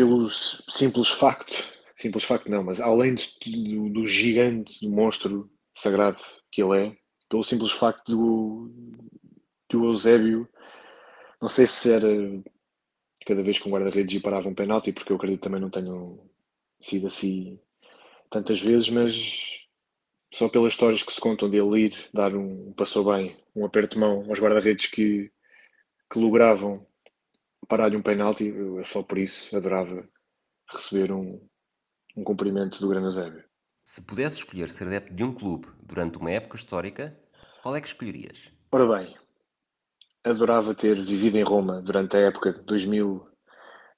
pelo 0.00 0.30
simples 0.30 1.08
facto, 1.08 1.70
simples 1.94 2.24
facto 2.24 2.48
não, 2.48 2.64
mas 2.64 2.80
além 2.80 3.14
de, 3.14 3.28
do, 3.44 3.90
do 3.90 4.06
gigante, 4.06 4.80
do 4.80 4.90
monstro 4.90 5.50
sagrado 5.74 6.16
que 6.50 6.62
ele 6.62 6.86
é, 6.86 6.96
pelo 7.28 7.44
simples 7.44 7.70
facto 7.70 8.08
do, 8.10 8.72
do 9.68 9.84
Eusébio 9.84 10.48
não 11.38 11.50
sei 11.50 11.66
se 11.66 11.92
era 11.92 12.08
cada 13.26 13.42
vez 13.42 13.58
que 13.58 13.68
um 13.68 13.72
guarda-redes 13.72 14.22
parava 14.22 14.48
um 14.48 14.54
penalti, 14.54 14.90
porque 14.90 15.12
eu 15.12 15.16
acredito 15.16 15.42
também 15.42 15.60
não 15.60 15.68
tenham 15.68 16.18
sido 16.80 17.06
assim 17.06 17.60
tantas 18.30 18.58
vezes, 18.58 18.88
mas 18.88 19.66
só 20.32 20.48
pelas 20.48 20.72
histórias 20.72 21.02
que 21.02 21.12
se 21.12 21.20
contam 21.20 21.46
dele 21.46 21.88
ir, 21.88 22.08
dar 22.14 22.34
um 22.34 22.72
passou 22.72 23.04
bem, 23.04 23.36
um 23.54 23.66
aperto 23.66 23.96
de 23.96 24.00
mão 24.00 24.24
aos 24.30 24.40
guarda-redes 24.40 24.86
que, 24.86 25.30
que 26.10 26.18
logravam 26.18 26.86
parar-lhe 27.68 27.96
um 27.96 28.02
penalti, 28.02 28.46
eu 28.46 28.82
só 28.84 29.02
por 29.02 29.18
isso 29.18 29.56
adorava 29.56 30.08
receber 30.68 31.12
um, 31.12 31.40
um 32.16 32.24
cumprimento 32.24 32.80
do 32.80 32.88
Grande 32.88 33.06
Eusébio. 33.06 33.44
Se 33.84 34.02
pudesse 34.02 34.38
escolher 34.38 34.70
ser 34.70 34.86
adepto 34.86 35.14
de 35.14 35.24
um 35.24 35.32
clube 35.32 35.68
durante 35.82 36.18
uma 36.18 36.30
época 36.30 36.56
histórica, 36.56 37.12
qual 37.62 37.74
é 37.74 37.80
que 37.80 37.88
escolherias? 37.88 38.52
Ora 38.72 38.86
bem, 38.86 39.16
adorava 40.24 40.74
ter 40.74 40.94
vivido 41.02 41.36
em 41.36 41.42
Roma 41.42 41.80
durante 41.82 42.16
a 42.16 42.20
época 42.20 42.52
de 42.52 42.62
2000, 42.62 43.26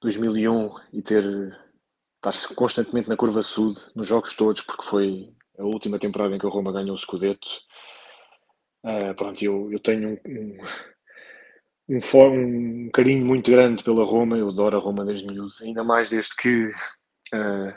2001 0.01 0.69
e 0.93 1.01
ter 1.01 1.23
estar 2.25 2.55
constantemente 2.55 3.09
na 3.09 3.17
curva 3.17 3.43
sul 3.43 3.73
nos 3.95 4.07
jogos 4.07 4.33
todos, 4.33 4.61
porque 4.61 4.83
foi 4.83 5.33
a 5.59 5.63
última 5.63 5.99
temporada 5.99 6.35
em 6.35 6.39
que 6.39 6.45
a 6.45 6.49
Roma 6.49 6.71
ganhou 6.71 6.95
o 6.95 6.97
Scudetto. 6.97 7.49
Uh, 8.83 9.13
pronto, 9.15 9.41
eu, 9.43 9.71
eu 9.71 9.79
tenho 9.79 10.09
um, 10.09 10.19
um, 10.25 10.57
um, 11.89 12.85
um, 12.85 12.89
carinho 12.91 13.25
muito 13.25 13.51
grande 13.51 13.83
pela 13.83 14.03
Roma, 14.03 14.37
eu 14.37 14.49
adoro 14.49 14.77
a 14.77 14.79
Roma 14.79 15.05
desde 15.05 15.27
miúdo, 15.27 15.51
ainda 15.61 15.83
mais 15.83 16.09
desde 16.09 16.35
que 16.35 16.67
uh, 17.33 17.73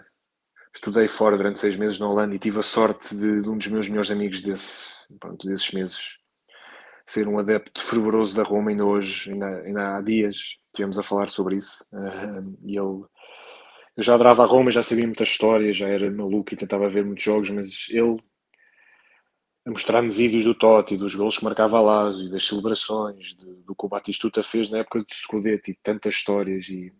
estudei 0.74 1.08
fora 1.08 1.36
durante 1.36 1.58
seis 1.58 1.76
meses 1.76 1.98
na 1.98 2.08
Holanda 2.08 2.34
e 2.34 2.38
tive 2.38 2.60
a 2.60 2.62
sorte 2.62 3.14
de, 3.16 3.42
de 3.42 3.48
um 3.48 3.58
dos 3.58 3.68
meus 3.68 3.88
melhores 3.88 4.10
amigos 4.10 4.40
desse, 4.40 4.92
pronto, 5.18 5.46
desses 5.46 5.70
meses 5.72 6.16
ser 7.06 7.28
um 7.28 7.38
adepto 7.38 7.80
fervoroso 7.80 8.36
da 8.36 8.42
Roma, 8.42 8.70
ainda 8.70 8.84
hoje, 8.84 9.30
ainda, 9.30 9.46
ainda 9.60 9.96
há 9.96 10.00
dias, 10.02 10.56
estivemos 10.66 10.98
a 10.98 11.02
falar 11.02 11.28
sobre 11.28 11.56
isso. 11.56 11.84
Uh, 11.92 12.58
e 12.64 12.76
ele, 12.76 13.04
eu 13.96 14.02
já 14.02 14.14
adorava 14.14 14.42
a 14.42 14.46
Roma, 14.46 14.70
já 14.70 14.82
sabia 14.82 15.06
muita 15.06 15.22
história, 15.22 15.72
já 15.72 15.88
era 15.88 16.10
maluco 16.10 16.52
e 16.52 16.56
tentava 16.56 16.88
ver 16.88 17.04
muitos 17.04 17.22
jogos, 17.22 17.48
mas 17.50 17.86
ele 17.90 18.18
a 19.66 19.70
mostrar-me 19.70 20.10
vídeos 20.10 20.44
do 20.44 20.54
Totti, 20.54 20.96
dos 20.96 21.14
gols 21.16 21.38
que 21.38 21.44
marcava 21.44 21.78
a 21.78 21.80
Lazio, 21.80 22.30
das 22.30 22.46
celebrações, 22.46 23.34
de, 23.34 23.44
do 23.64 23.74
que 23.74 23.84
o 23.84 23.88
Batistuta 23.88 24.42
fez 24.44 24.70
na 24.70 24.78
época 24.78 25.00
de 25.00 25.14
Scudetto 25.14 25.70
e 25.70 25.74
tantas 25.82 26.14
histórias 26.14 26.68
e 26.68 26.94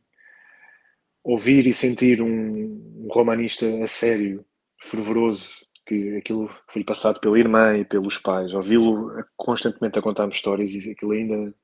ouvir 1.22 1.66
e 1.66 1.72
sentir 1.72 2.20
um, 2.20 2.26
um 2.26 3.08
romanista 3.08 3.66
a 3.82 3.86
sério, 3.86 4.44
fervoroso, 4.78 5.64
que 5.86 6.16
aquilo 6.16 6.50
foi 6.68 6.82
passado 6.82 7.20
pela 7.20 7.38
irmã 7.38 7.76
e 7.78 7.84
pelos 7.84 8.18
pais, 8.18 8.52
ouvi-lo 8.52 9.12
constantemente 9.36 9.98
a 10.00 10.02
contar-me 10.02 10.32
histórias 10.32 10.70
e 10.72 10.90
aquilo 10.90 11.12
ainda 11.12 11.54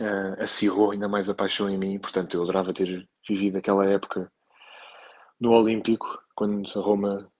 uh, 0.00 0.42
acirrou 0.42 0.90
ainda 0.90 1.08
mais 1.08 1.30
a 1.30 1.34
paixão 1.34 1.70
em 1.70 1.78
mim. 1.78 1.98
Portanto, 2.00 2.34
eu 2.34 2.42
adorava 2.42 2.72
ter 2.72 3.08
vivido 3.28 3.58
aquela 3.58 3.86
época 3.88 4.32
no 5.40 5.52
Olímpico, 5.52 6.20
quando 6.34 6.68
a 6.76 6.82
Roma 6.82 7.31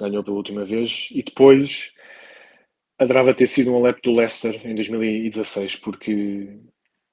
ganhou 0.00 0.22
pela 0.24 0.36
última 0.36 0.64
vez, 0.64 1.08
e 1.12 1.22
depois 1.22 1.92
adorava 2.98 3.34
ter 3.34 3.46
sido 3.46 3.72
um 3.72 3.84
adepto 3.84 4.10
do 4.10 4.16
Leicester 4.16 4.66
em 4.66 4.74
2016, 4.74 5.76
porque 5.76 6.58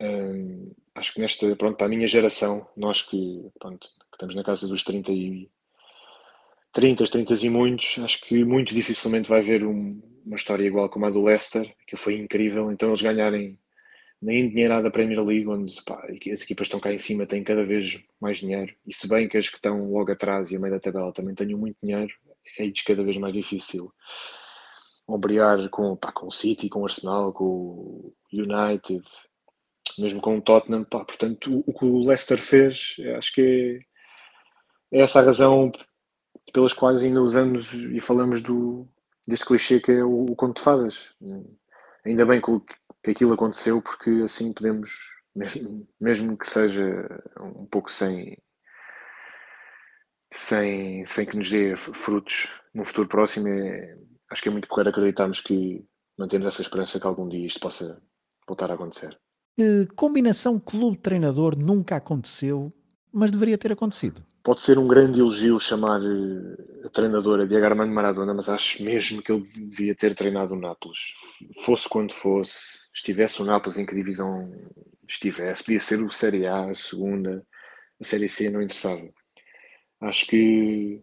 um, 0.01 0.71
eh, 0.71 0.75
acho 0.95 1.13
que 1.13 1.21
nesta, 1.21 1.55
pronto, 1.55 1.77
para 1.77 1.87
a 1.87 1.89
minha 1.89 2.07
geração, 2.07 2.67
nós 2.75 3.01
que, 3.01 3.49
pronto, 3.59 3.87
que 3.87 4.15
estamos 4.15 4.35
na 4.35 4.43
casa 4.43 4.67
dos 4.67 4.83
30 4.83 5.11
e 5.11 5.49
30, 6.73 7.05
30 7.05 7.33
e 7.45 7.49
muitos, 7.49 7.99
acho 8.03 8.21
que 8.21 8.43
muito 8.43 8.73
dificilmente 8.73 9.29
vai 9.29 9.39
haver 9.41 9.63
um, 9.63 10.01
uma 10.25 10.35
história 10.35 10.65
igual 10.65 10.89
como 10.89 11.05
a 11.05 11.09
do 11.09 11.23
Leicester, 11.23 11.71
que 11.87 11.95
foi 11.95 12.17
incrível. 12.17 12.71
Então 12.71 12.89
eles 12.89 13.01
ganharem 13.01 13.59
na 14.21 14.33
endinheirada 14.33 14.89
Premier 14.89 15.23
League, 15.23 15.47
onde 15.47 15.81
pá, 15.83 16.03
as 16.31 16.41
equipas 16.41 16.67
estão 16.67 16.79
cá 16.79 16.91
em 16.91 16.97
cima, 16.97 17.25
têm 17.25 17.43
cada 17.43 17.63
vez 17.63 18.01
mais 18.19 18.37
dinheiro. 18.37 18.73
E 18.87 18.93
se 18.93 19.07
bem 19.07 19.27
que 19.27 19.37
as 19.37 19.49
que 19.49 19.57
estão 19.57 19.91
logo 19.91 20.11
atrás 20.11 20.49
e 20.51 20.55
a 20.55 20.59
meio 20.59 20.73
da 20.73 20.79
tabela 20.79 21.13
também 21.13 21.35
tenham 21.35 21.59
muito 21.59 21.77
dinheiro, 21.83 22.13
é 22.59 22.71
cada 22.85 23.03
vez 23.03 23.17
mais 23.17 23.33
difícil 23.33 23.91
ombrear 25.07 25.69
com, 25.69 25.95
pá, 25.95 26.11
com 26.11 26.27
o 26.27 26.31
City, 26.31 26.69
com 26.69 26.81
o 26.81 26.85
Arsenal, 26.85 27.33
com 27.33 27.45
o 27.45 28.13
United, 28.31 29.03
mesmo 29.97 30.21
com 30.21 30.37
o 30.37 30.41
Tottenham. 30.41 30.83
Pá, 30.85 31.03
portanto, 31.03 31.51
o, 31.51 31.63
o 31.67 31.73
que 31.73 31.85
o 31.85 32.05
Leicester 32.05 32.37
fez, 32.37 32.95
acho 33.17 33.33
que 33.33 33.85
é, 34.91 34.97
é 34.97 35.01
essa 35.01 35.19
a 35.19 35.23
razão 35.23 35.71
pelas 36.51 36.73
quais 36.73 37.01
ainda 37.01 37.21
usamos 37.21 37.73
e 37.73 37.99
falamos 37.99 38.41
do, 38.41 38.87
deste 39.27 39.45
clichê 39.45 39.79
que 39.79 39.91
é 39.91 40.03
o, 40.03 40.25
o 40.25 40.35
conto 40.35 40.57
de 40.57 40.61
fadas. 40.61 41.13
Ainda 42.05 42.25
bem 42.25 42.41
que, 42.41 42.51
que 43.03 43.11
aquilo 43.11 43.33
aconteceu, 43.33 43.81
porque 43.81 44.09
assim 44.23 44.53
podemos, 44.53 44.91
mesmo, 45.35 45.87
mesmo 45.99 46.37
que 46.37 46.47
seja 46.47 46.83
um 47.39 47.65
pouco 47.65 47.91
sem, 47.91 48.37
sem, 50.33 51.05
sem 51.05 51.25
que 51.25 51.37
nos 51.37 51.49
dê 51.49 51.75
frutos 51.77 52.49
no 52.73 52.83
futuro 52.83 53.07
próximo, 53.07 53.47
é, 53.47 53.97
acho 54.31 54.41
que 54.41 54.49
é 54.49 54.51
muito 54.51 54.67
claro 54.67 54.89
acreditarmos 54.89 55.39
que 55.41 55.85
mantemos 56.17 56.47
essa 56.47 56.61
esperança 56.61 56.99
que 56.99 57.07
algum 57.07 57.27
dia 57.27 57.45
isto 57.45 57.59
possa 57.59 58.01
voltar 58.47 58.71
a 58.71 58.73
acontecer. 58.75 59.17
combinação 59.95 60.59
clube-treinador 60.59 61.57
nunca 61.57 61.95
aconteceu, 61.95 62.73
mas 63.11 63.31
deveria 63.31 63.57
ter 63.57 63.71
acontecido 63.71 64.23
pode 64.43 64.61
ser 64.61 64.77
um 64.77 64.87
grande 64.87 65.21
elogio 65.21 65.57
chamar 65.59 66.01
eh, 66.03 66.85
a 66.85 66.89
treinadora 66.89 67.47
Diego 67.47 67.65
Armando 67.65 67.93
Maradona, 67.93 68.33
mas 68.33 68.49
acho 68.49 68.83
mesmo 68.83 69.21
que 69.21 69.31
ele 69.31 69.41
devia 69.41 69.95
ter 69.95 70.13
treinado 70.13 70.53
o 70.53 70.59
Nápoles. 70.59 71.13
Fosse 71.63 71.87
quando 71.87 72.13
fosse, 72.13 72.89
estivesse 72.93 73.41
o 73.41 73.45
Nápoles 73.45 73.77
em 73.77 73.85
que 73.85 73.95
divisão 73.95 74.51
estivesse, 75.07 75.63
podia 75.63 75.79
ser 75.79 76.03
o 76.03 76.11
Série 76.11 76.45
A, 76.45 76.69
a 76.69 76.73
segunda, 76.73 77.45
a 78.01 78.03
Série 78.03 78.27
C, 78.27 78.49
não 78.49 78.61
interessava. 78.61 79.09
Acho 80.03 80.27
que 80.27 81.01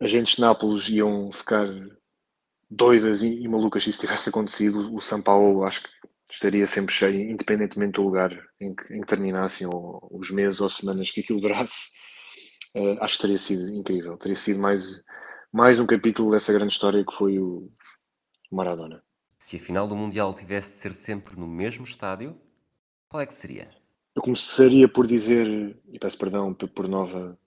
agentes 0.00 0.36
de 0.36 0.40
Nápoles 0.40 0.88
iam 0.88 1.30
ficar 1.32 1.66
doidas 2.70 3.22
e, 3.22 3.42
e 3.42 3.48
malucas 3.48 3.84
se 3.84 3.90
isso 3.90 4.00
tivesse 4.00 4.28
acontecido. 4.28 4.94
O 4.94 5.00
São 5.00 5.22
Paulo 5.22 5.64
acho 5.64 5.82
que 5.82 5.88
estaria 6.30 6.66
sempre 6.66 6.94
cheio, 6.94 7.30
independentemente 7.30 7.92
do 7.92 8.02
lugar 8.02 8.30
em 8.60 8.74
que, 8.74 8.94
em 8.94 9.00
que 9.00 9.06
terminassem, 9.06 9.66
ou 9.66 10.06
os 10.10 10.30
meses 10.30 10.60
ou 10.60 10.68
semanas 10.68 11.10
que 11.10 11.20
aquilo 11.20 11.40
durasse 11.40 11.90
uh, 12.74 13.02
acho 13.02 13.16
que 13.16 13.22
teria 13.22 13.38
sido 13.38 13.72
incrível. 13.72 14.16
Teria 14.16 14.36
sido 14.36 14.60
mais, 14.60 15.02
mais 15.52 15.78
um 15.78 15.86
capítulo 15.86 16.30
dessa 16.30 16.52
grande 16.52 16.72
história 16.72 17.04
que 17.04 17.14
foi 17.14 17.38
o 17.38 17.70
Maradona. 18.50 19.02
Se 19.38 19.56
a 19.56 19.60
final 19.60 19.86
do 19.86 19.96
Mundial 19.96 20.34
tivesse 20.34 20.72
de 20.72 20.76
ser 20.78 20.94
sempre 20.94 21.36
no 21.38 21.46
mesmo 21.46 21.84
estádio, 21.84 22.34
qual 23.08 23.20
é 23.20 23.26
que 23.26 23.34
seria? 23.34 23.70
Eu 24.14 24.22
começaria 24.22 24.88
por 24.88 25.06
dizer, 25.06 25.78
e 25.92 25.98
peço 25.98 26.18
perdão 26.18 26.52
por 26.52 26.88
nova 26.88 27.38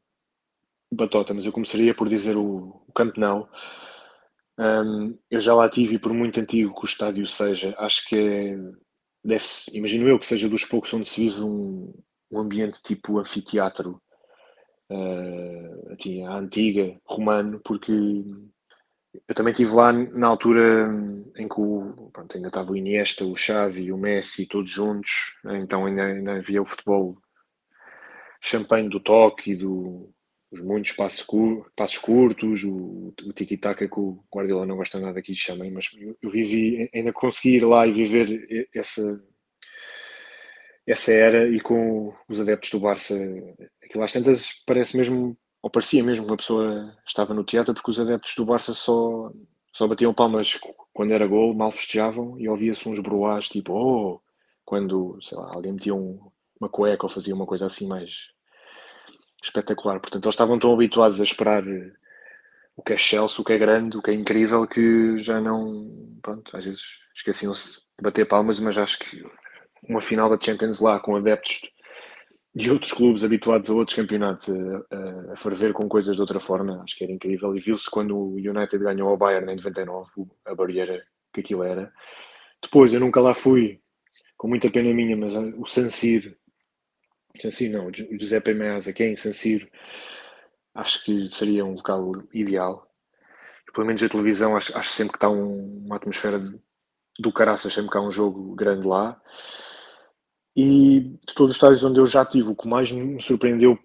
batota, 0.91 1.33
mas 1.33 1.45
eu 1.45 1.51
começaria 1.51 1.95
por 1.95 2.09
dizer 2.09 2.35
o, 2.35 2.83
o 2.87 2.93
Nou. 3.17 3.49
Um, 4.59 5.17
eu 5.29 5.39
já 5.39 5.55
lá 5.55 5.69
tive 5.69 5.95
e 5.95 5.99
por 5.99 6.13
muito 6.13 6.39
antigo 6.39 6.75
que 6.75 6.83
o 6.83 6.85
estádio 6.85 7.25
seja, 7.25 7.73
acho 7.79 8.07
que 8.07 8.15
é, 8.15 8.57
deve 9.23 9.43
imagino 9.71 10.07
eu 10.07 10.19
que 10.19 10.25
seja 10.25 10.49
dos 10.49 10.65
poucos 10.65 10.93
onde 10.93 11.09
se 11.09 11.21
vive 11.21 11.41
um, 11.41 11.91
um 12.29 12.39
ambiente 12.39 12.79
tipo 12.83 13.17
anfiteatro, 13.17 14.01
uh, 14.91 15.95
tinha 15.97 16.29
a 16.29 16.37
antiga, 16.37 16.99
romano, 17.05 17.61
porque 17.63 17.91
eu 17.91 19.35
também 19.35 19.51
estive 19.51 19.71
lá 19.71 19.91
na 19.91 20.27
altura 20.27 20.89
em 21.37 21.47
que 21.47 21.59
o, 21.59 22.11
pronto, 22.13 22.35
ainda 22.35 22.49
estava 22.49 22.71
o 22.71 22.75
Iniesta, 22.75 23.25
o 23.25 23.35
Xavi, 23.35 23.91
o 23.91 23.97
Messi, 23.97 24.45
todos 24.45 24.69
juntos, 24.69 25.09
então 25.45 25.85
ainda, 25.85 26.03
ainda 26.05 26.33
havia 26.33 26.61
o 26.61 26.65
futebol 26.65 27.17
champanhe 28.39 28.89
do 28.89 28.99
toque 28.99 29.51
e 29.51 29.55
do, 29.55 30.13
os 30.51 30.59
muitos 30.59 30.91
passos, 30.91 31.25
passos 31.75 31.97
curtos, 31.97 32.63
o, 32.63 33.13
o 33.23 33.33
tiki-taka 33.33 33.87
que 33.87 33.99
o 33.99 34.21
Guardiola 34.33 34.65
não 34.65 34.75
gosta 34.75 34.99
nada 34.99 35.19
aqui 35.19 35.31
de 35.31 35.39
chamem, 35.39 35.71
mas 35.71 35.89
eu, 35.97 36.17
eu 36.21 36.29
vivi, 36.29 36.89
ainda 36.93 37.13
consegui 37.13 37.55
ir 37.55 37.65
lá 37.65 37.87
e 37.87 37.93
viver 37.93 38.67
essa, 38.75 39.23
essa 40.85 41.11
era 41.13 41.47
e 41.47 41.59
com 41.61 42.13
os 42.27 42.39
adeptos 42.39 42.69
do 42.71 42.79
Barça, 42.81 43.15
aquilo 43.81 44.03
às 44.03 44.11
tantas 44.11 44.61
parece 44.65 44.97
mesmo, 44.97 45.37
ou 45.61 45.69
parecia 45.69 46.03
mesmo 46.03 46.25
que 46.25 46.31
uma 46.31 46.37
pessoa 46.37 46.97
estava 47.07 47.33
no 47.33 47.45
teatro 47.45 47.73
porque 47.73 47.91
os 47.91 47.99
adeptos 47.99 48.35
do 48.35 48.45
Barça 48.45 48.73
só, 48.73 49.31
só 49.71 49.87
batiam 49.87 50.13
palmas 50.13 50.59
quando 50.93 51.13
era 51.13 51.27
gol, 51.27 51.53
mal 51.53 51.71
festejavam 51.71 52.37
e 52.37 52.49
ouvia-se 52.49 52.89
uns 52.89 52.99
broás 52.99 53.47
tipo, 53.47 53.73
oh, 53.73 54.21
quando, 54.65 55.17
sei 55.21 55.37
lá, 55.37 55.53
alguém 55.53 55.71
metia 55.73 55.95
um, 55.95 56.19
uma 56.59 56.67
cueca 56.69 57.05
ou 57.05 57.09
fazia 57.09 57.33
uma 57.33 57.45
coisa 57.45 57.67
assim 57.67 57.87
mais 57.87 58.31
espetacular. 59.41 59.99
Portanto, 59.99 60.25
eles 60.25 60.33
estavam 60.33 60.59
tão 60.59 60.73
habituados 60.73 61.19
a 61.19 61.23
esperar 61.23 61.63
o 62.75 62.83
que 62.83 62.93
é 62.93 62.97
Chelsea, 62.97 63.41
o 63.41 63.43
que 63.43 63.53
é 63.53 63.57
grande, 63.57 63.97
o 63.97 64.01
que 64.01 64.11
é 64.11 64.13
incrível, 64.13 64.67
que 64.67 65.17
já 65.17 65.39
não, 65.41 66.17
pronto, 66.21 66.55
às 66.55 66.65
vezes 66.65 66.81
esqueciam-se 67.15 67.79
de 67.79 68.03
bater 68.03 68.25
palmas, 68.27 68.59
mas 68.59 68.77
acho 68.77 68.99
que 68.99 69.23
uma 69.87 70.01
final 70.01 70.29
da 70.29 70.39
Champions 70.39 70.79
lá 70.79 70.99
com 70.99 71.15
adeptos 71.15 71.61
de 72.53 72.69
outros 72.69 72.91
clubes 72.91 73.23
habituados 73.23 73.69
a 73.69 73.73
outros 73.73 73.95
campeonatos 73.95 74.49
a, 74.49 75.33
a, 75.33 75.37
ferver 75.37 75.73
com 75.73 75.87
coisas 75.87 76.15
de 76.15 76.21
outra 76.21 76.39
forma, 76.39 76.81
acho 76.83 76.97
que 76.97 77.03
era 77.03 77.13
incrível. 77.13 77.55
E 77.55 77.59
viu-se 77.59 77.89
quando 77.89 78.17
o 78.17 78.35
United 78.35 78.77
ganhou 78.77 79.09
ao 79.09 79.17
Bayern 79.17 79.51
em 79.51 79.55
99, 79.55 80.09
a 80.45 80.53
barreira 80.53 81.01
que 81.33 81.39
aquilo 81.39 81.63
era. 81.63 81.91
Depois, 82.61 82.93
eu 82.93 82.99
nunca 82.99 83.21
lá 83.21 83.33
fui, 83.33 83.81
com 84.37 84.47
muita 84.47 84.69
pena 84.69 84.93
minha, 84.93 85.15
mas 85.15 85.33
o 85.35 85.65
San 85.65 85.89
Siro, 85.89 86.35
San 87.39 87.51
Siro 87.51 87.73
não, 87.73 87.87
o 87.87 87.93
Giuseppe 87.93 88.53
Meazza, 88.53 88.93
que 88.93 89.03
é 89.03 89.07
em 89.07 89.15
San 89.15 89.33
Siro, 89.33 89.67
acho 90.73 91.03
que 91.03 91.29
seria 91.29 91.65
um 91.65 91.73
local 91.75 92.11
ideal. 92.33 92.87
Pelo 93.73 93.87
menos 93.87 94.03
a 94.03 94.09
televisão, 94.09 94.55
acho, 94.55 94.77
acho 94.77 94.91
sempre 94.91 95.13
que 95.13 95.17
está 95.17 95.29
um, 95.29 95.85
uma 95.85 95.95
atmosfera 95.95 96.39
de, 96.39 96.59
do 97.19 97.31
caraças, 97.31 97.73
sempre 97.73 97.91
que 97.91 97.97
há 97.97 98.01
um 98.01 98.11
jogo 98.11 98.53
grande 98.55 98.85
lá. 98.85 99.21
E 100.55 100.99
de 100.99 101.33
todos 101.33 101.51
os 101.51 101.57
estádios 101.57 101.83
onde 101.83 101.99
eu 101.99 102.05
já 102.05 102.25
tive, 102.25 102.49
o 102.49 102.55
que 102.55 102.67
mais 102.67 102.91
me 102.91 103.21
surpreendeu 103.21 103.79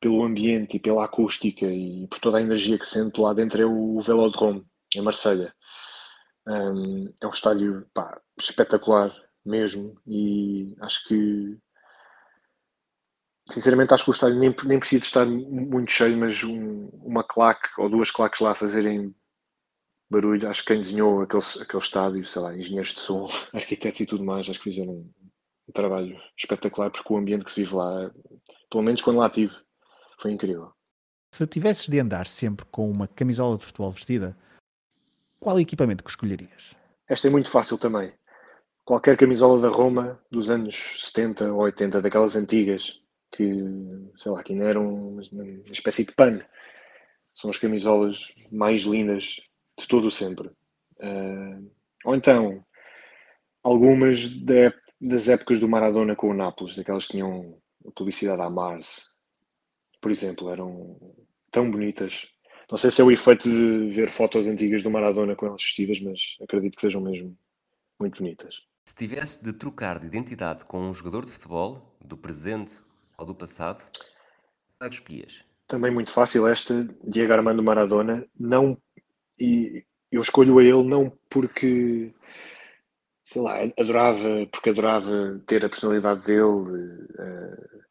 pelo 0.00 0.22
ambiente 0.22 0.76
e 0.76 0.80
pela 0.80 1.04
acústica 1.04 1.66
e 1.66 2.06
por 2.08 2.18
toda 2.18 2.38
a 2.38 2.42
energia 2.42 2.78
que 2.78 2.86
sento 2.86 3.22
lá 3.22 3.32
dentro 3.32 3.60
é 3.60 3.66
o 3.66 4.00
Velodrome, 4.00 4.64
em 4.94 5.02
Marselha. 5.02 5.54
Um, 6.46 7.12
é 7.22 7.26
um 7.26 7.30
estádio 7.30 7.86
pá, 7.94 8.20
espetacular 8.38 9.14
mesmo 9.44 9.98
e 10.06 10.74
acho 10.80 11.08
que 11.08 11.58
sinceramente 13.48 13.92
acho 13.92 14.04
que 14.04 14.10
o 14.10 14.12
estádio 14.12 14.38
nem, 14.38 14.54
nem 14.64 14.78
precisa 14.78 15.04
estar 15.04 15.26
muito 15.26 15.90
cheio, 15.90 16.16
mas 16.16 16.42
um, 16.42 16.88
uma 17.02 17.22
claque 17.22 17.68
ou 17.78 17.88
duas 17.88 18.10
claques 18.10 18.40
lá 18.40 18.52
a 18.52 18.54
fazerem 18.54 19.14
barulho. 20.10 20.48
Acho 20.48 20.62
que 20.62 20.68
quem 20.68 20.80
desenhou 20.80 21.22
aquele, 21.22 21.42
aquele 21.60 21.82
estádio, 21.82 22.24
sei 22.24 22.42
lá, 22.42 22.56
engenheiros 22.56 22.94
de 22.94 23.00
som, 23.00 23.28
arquitetos 23.52 24.00
e 24.00 24.06
tudo 24.06 24.24
mais, 24.24 24.48
acho 24.48 24.58
que 24.58 24.70
fizeram 24.70 24.92
um, 24.92 25.12
um 25.68 25.72
trabalho 25.72 26.18
espetacular 26.36 26.90
porque 26.90 27.12
o 27.12 27.16
ambiente 27.16 27.44
que 27.44 27.50
se 27.50 27.62
vive 27.62 27.74
lá, 27.74 28.10
pelo 28.70 28.82
menos 28.82 29.02
quando 29.02 29.18
lá 29.18 29.26
estive, 29.26 29.54
foi 30.20 30.32
incrível. 30.32 30.72
Se 31.34 31.46
tivesses 31.46 31.88
de 31.88 31.98
andar 31.98 32.26
sempre 32.26 32.64
com 32.66 32.88
uma 32.88 33.08
camisola 33.08 33.58
de 33.58 33.66
futebol 33.66 33.90
vestida, 33.90 34.36
qual 35.40 35.58
equipamento 35.58 36.04
que 36.04 36.10
escolherias? 36.10 36.76
Esta 37.08 37.26
é 37.26 37.30
muito 37.30 37.50
fácil 37.50 37.76
também. 37.76 38.12
Qualquer 38.84 39.16
camisola 39.16 39.60
da 39.60 39.68
Roma 39.68 40.20
dos 40.30 40.48
anos 40.48 41.00
70 41.02 41.52
ou 41.52 41.60
80, 41.62 42.00
daquelas 42.00 42.36
antigas, 42.36 43.02
que, 43.34 43.64
sei 44.16 44.30
lá, 44.30 44.42
que 44.42 44.52
ainda 44.52 44.66
eram 44.66 45.08
uma 45.08 45.22
espécie 45.70 46.04
de 46.04 46.12
pano. 46.12 46.42
São 47.34 47.50
as 47.50 47.58
camisolas 47.58 48.32
mais 48.50 48.82
lindas 48.82 49.40
de 49.78 49.88
todo 49.88 50.06
o 50.06 50.10
sempre. 50.10 50.48
Uh, 50.98 51.70
ou 52.04 52.14
então, 52.14 52.64
algumas 53.62 54.20
de, 54.20 54.72
das 55.00 55.28
épocas 55.28 55.58
do 55.58 55.68
Maradona 55.68 56.14
com 56.14 56.30
o 56.30 56.34
Nápoles, 56.34 56.76
daquelas 56.76 57.06
que 57.06 57.12
tinham 57.12 57.58
a 57.86 57.90
publicidade 57.90 58.40
à 58.40 58.48
Mars, 58.48 59.04
por 60.00 60.12
exemplo, 60.12 60.50
eram 60.50 60.96
tão 61.50 61.70
bonitas. 61.70 62.28
Não 62.70 62.78
sei 62.78 62.90
se 62.90 63.00
é 63.00 63.04
o 63.04 63.10
efeito 63.10 63.48
de 63.48 63.88
ver 63.88 64.08
fotos 64.08 64.46
antigas 64.46 64.82
do 64.82 64.90
Maradona 64.90 65.34
com 65.34 65.46
elas 65.46 65.62
vestidas, 65.62 66.00
mas 66.00 66.36
acredito 66.40 66.76
que 66.76 66.80
sejam 66.82 67.00
mesmo 67.00 67.36
muito 67.98 68.22
bonitas. 68.22 68.62
Se 68.86 68.94
tivesse 68.94 69.42
de 69.42 69.52
trocar 69.52 69.98
de 69.98 70.06
identidade 70.06 70.66
com 70.66 70.78
um 70.78 70.94
jogador 70.94 71.24
de 71.24 71.32
futebol, 71.32 71.96
do 72.04 72.16
presente 72.16 72.82
ou 73.18 73.26
do 73.26 73.34
passado, 73.34 73.82
é 74.80 74.88
que 74.88 74.94
escolhias? 74.96 75.44
Também 75.66 75.90
muito 75.90 76.10
fácil 76.10 76.46
esta, 76.46 76.84
Diego 77.04 77.32
Armando 77.32 77.62
Maradona, 77.62 78.26
não 78.38 78.76
e 79.38 79.84
eu 80.12 80.22
escolho 80.22 80.58
a 80.58 80.62
ele 80.62 80.84
não 80.84 81.10
porque 81.28 82.14
sei 83.24 83.40
lá, 83.40 83.56
adorava, 83.78 84.46
porque 84.52 84.70
adorava 84.70 85.40
ter 85.46 85.64
a 85.64 85.68
personalidade 85.68 86.26
dele 86.26 86.42
uh, 86.42 87.84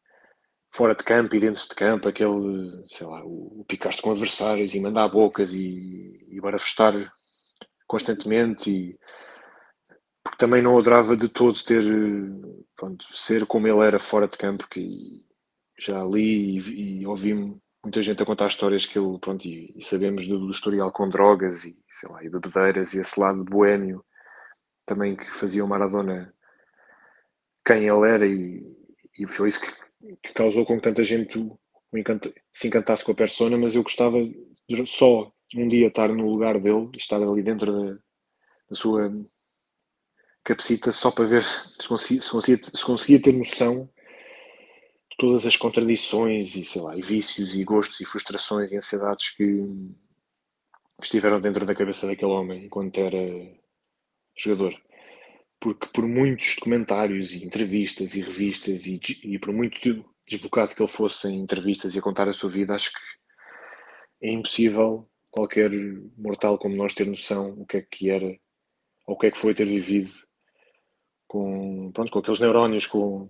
fora 0.70 0.94
de 0.94 1.02
campo 1.04 1.34
e 1.34 1.40
dentro 1.40 1.62
de 1.62 1.74
campo, 1.74 2.08
aquele, 2.08 2.84
sei 2.86 3.06
lá, 3.06 3.24
o, 3.24 3.60
o 3.60 3.64
picar-se 3.66 4.00
com 4.00 4.12
adversários 4.12 4.74
e 4.74 4.80
mandar 4.80 5.08
bocas 5.08 5.52
e, 5.52 6.24
e 6.30 6.40
barafestar 6.40 7.12
constantemente 7.86 8.70
e 8.70 8.98
porque 10.24 10.38
também 10.38 10.62
não 10.62 10.78
adorava 10.78 11.16
de 11.16 11.28
todo 11.28 11.62
ter 11.62 11.84
pronto, 12.74 13.04
ser 13.14 13.44
como 13.46 13.68
ele 13.68 13.86
era 13.86 13.98
fora 13.98 14.26
de 14.26 14.38
campo 14.38 14.66
que 14.68 15.24
já 15.78 16.02
li 16.02 16.58
e, 16.58 17.00
e 17.02 17.06
ouvi 17.06 17.34
muita 17.84 18.02
gente 18.02 18.22
a 18.22 18.26
contar 18.26 18.46
histórias 18.46 18.86
que 18.86 18.98
ele, 18.98 19.18
pronto, 19.18 19.44
e, 19.46 19.74
e 19.76 19.84
sabemos 19.84 20.26
do, 20.26 20.38
do, 20.38 20.50
historial 20.50 20.90
com 20.90 21.08
drogas 21.08 21.64
e, 21.64 21.78
sei 21.88 22.08
lá, 22.08 22.24
e 22.24 22.30
bebedeiras 22.30 22.94
e 22.94 22.98
esse 22.98 23.20
lado 23.20 23.44
boêmio 23.44 24.02
também 24.86 25.14
que 25.14 25.30
fazia 25.34 25.64
o 25.64 25.68
Maradona 25.68 26.34
quem 27.66 27.86
ele 27.86 28.08
era 28.08 28.26
e, 28.26 28.64
e 29.18 29.26
foi 29.26 29.48
isso 29.48 29.60
que, 29.60 30.16
que, 30.22 30.32
causou 30.32 30.64
com 30.64 30.76
que 30.76 30.82
tanta 30.82 31.04
gente 31.04 31.38
encanta, 31.94 32.32
se 32.52 32.66
encantasse 32.66 33.04
com 33.04 33.12
a 33.12 33.14
persona, 33.14 33.56
mas 33.58 33.74
eu 33.74 33.82
gostava 33.82 34.18
só 34.86 35.30
um 35.54 35.68
dia 35.68 35.88
estar 35.88 36.08
no 36.08 36.28
lugar 36.28 36.58
dele, 36.58 36.90
estar 36.96 37.22
ali 37.22 37.42
dentro 37.42 37.72
da, 37.72 37.98
da 38.70 38.76
sua 38.76 39.10
capacita 40.44 40.92
só 40.92 41.10
para 41.10 41.24
ver 41.24 41.42
se 41.42 41.88
conseguia, 41.88 42.22
se 42.22 42.30
conseguia, 42.30 42.60
se 42.74 42.84
conseguia 42.84 43.22
ter 43.22 43.32
noção 43.32 43.88
todas 45.16 45.46
as 45.46 45.56
contradições 45.56 46.54
e 46.54 46.64
sei 46.64 46.82
lá, 46.82 46.96
e 46.96 47.02
vícios 47.02 47.54
e 47.54 47.64
gostos 47.64 48.00
e 48.00 48.04
frustrações 48.04 48.70
e 48.70 48.76
ansiedades 48.76 49.30
que, 49.30 49.44
que 49.44 51.04
estiveram 51.04 51.40
dentro 51.40 51.64
da 51.64 51.74
cabeça 51.74 52.06
daquele 52.06 52.32
homem 52.32 52.66
enquanto 52.66 52.98
era 52.98 53.18
jogador. 54.36 54.78
Porque 55.58 55.88
por 55.88 56.06
muitos 56.06 56.56
documentários 56.56 57.32
e 57.32 57.44
entrevistas 57.44 58.14
e 58.14 58.20
revistas 58.20 58.86
e, 58.86 59.00
e 59.22 59.38
por 59.38 59.54
muito 59.54 60.04
desbocado 60.28 60.74
que 60.74 60.82
ele 60.82 60.90
fosse 60.90 61.28
em 61.28 61.40
entrevistas 61.40 61.94
e 61.94 61.98
a 61.98 62.02
contar 62.02 62.28
a 62.28 62.32
sua 62.32 62.50
vida, 62.50 62.74
acho 62.74 62.92
que 62.92 64.26
é 64.26 64.30
impossível 64.30 65.08
qualquer 65.30 65.70
mortal 66.18 66.58
como 66.58 66.76
nós 66.76 66.92
ter 66.92 67.06
noção 67.06 67.52
o 67.58 67.66
que 67.66 67.78
é 67.78 67.82
que 67.82 68.10
era 68.10 68.38
ou 69.06 69.14
o 69.14 69.18
que 69.18 69.26
é 69.26 69.30
que 69.30 69.38
foi 69.38 69.54
ter 69.54 69.66
vivido 69.66 70.12
com, 71.26 71.90
pronto, 71.92 72.10
com 72.10 72.18
aqueles 72.18 72.40
neurónios, 72.40 72.86
com, 72.86 73.28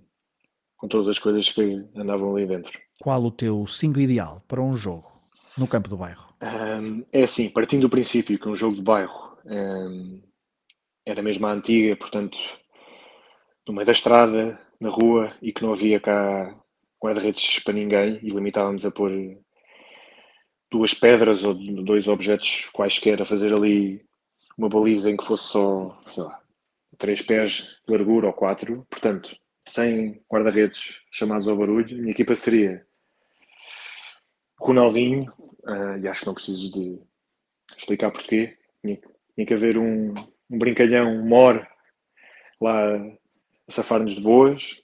com 0.77 0.89
todas 0.89 1.09
as 1.09 1.19
coisas 1.19 1.51
que 1.51 1.85
andavam 1.97 2.35
ali 2.35 2.47
dentro. 2.47 2.79
Qual 3.01 3.23
o 3.23 3.31
teu 3.31 3.67
5 3.67 3.99
ideal 4.01 4.43
para 4.47 4.63
um 4.63 4.77
jogo 4.77 5.11
no 5.57 5.67
campo 5.67 5.89
do 5.89 5.97
bairro? 5.97 6.35
Um, 6.43 7.05
é 7.13 7.23
assim, 7.23 7.49
partindo 7.49 7.83
do 7.83 7.91
princípio 7.91 8.39
que 8.39 8.49
um 8.49 8.57
jogo 8.57 8.77
de 8.77 8.83
bairro 8.83 9.37
um, 9.47 10.23
era 11.07 11.23
mesmo 11.23 11.47
a 11.47 11.53
antiga, 11.53 11.97
portanto, 11.97 12.39
no 13.67 13.75
meio 13.75 13.87
da 13.87 13.93
estrada, 13.93 14.61
na 14.81 14.91
rua, 14.91 15.33
e 15.41 15.53
que 15.53 15.63
não 15.63 15.73
havia 15.73 16.01
cá 16.01 16.55
guarda-redes 17.03 17.59
para 17.61 17.75
ninguém 17.75 18.19
e 18.23 18.31
limitávamos 18.31 18.85
a 18.85 18.91
pôr 18.91 19.11
duas 20.71 20.95
pedras 20.95 21.45
ou 21.45 21.55
dois 21.55 22.09
objetos 22.09 22.69
quaisquer 22.73 23.21
a 23.21 23.27
fazer 23.27 23.53
ali 23.53 24.05
uma 24.57 24.69
baliza 24.69 25.11
em 25.11 25.17
que 25.17 25.25
fosse 25.25 25.49
só, 25.49 25.99
sei 26.07 26.23
lá, 26.23 26.41
três 26.99 27.23
pés 27.23 27.81
de 27.87 27.93
largura 27.93 28.27
ou 28.27 28.33
quatro, 28.33 28.87
portanto, 28.91 29.37
sem 29.67 30.21
guarda-redes 30.31 31.01
chamados 31.11 31.49
ao 31.49 31.57
barulho, 31.57 31.97
minha 31.97 32.13
equipa 32.13 32.35
seria 32.35 32.87
Ronaldinho, 34.59 35.33
uh, 35.65 35.99
e 36.03 36.09
acho 36.09 36.21
que 36.21 36.27
não 36.27 36.35
preciso 36.35 36.73
de 36.73 36.99
explicar 37.77 38.11
porquê, 38.11 38.57
tinha, 38.83 38.99
tinha 39.35 39.47
que 39.47 39.55
haver 39.55 39.79
um, 39.79 40.15
um 40.51 40.59
brincalhão, 40.59 41.17
um 41.17 41.27
mor 41.27 41.67
lá 42.61 42.97
a 42.97 43.73
safar-nos 43.73 44.15
de 44.15 44.21
boas. 44.21 44.83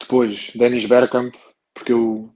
Depois, 0.00 0.50
Dennis 0.54 0.86
Bergkamp, 0.86 1.34
porque 1.74 1.92
eu, 1.92 2.32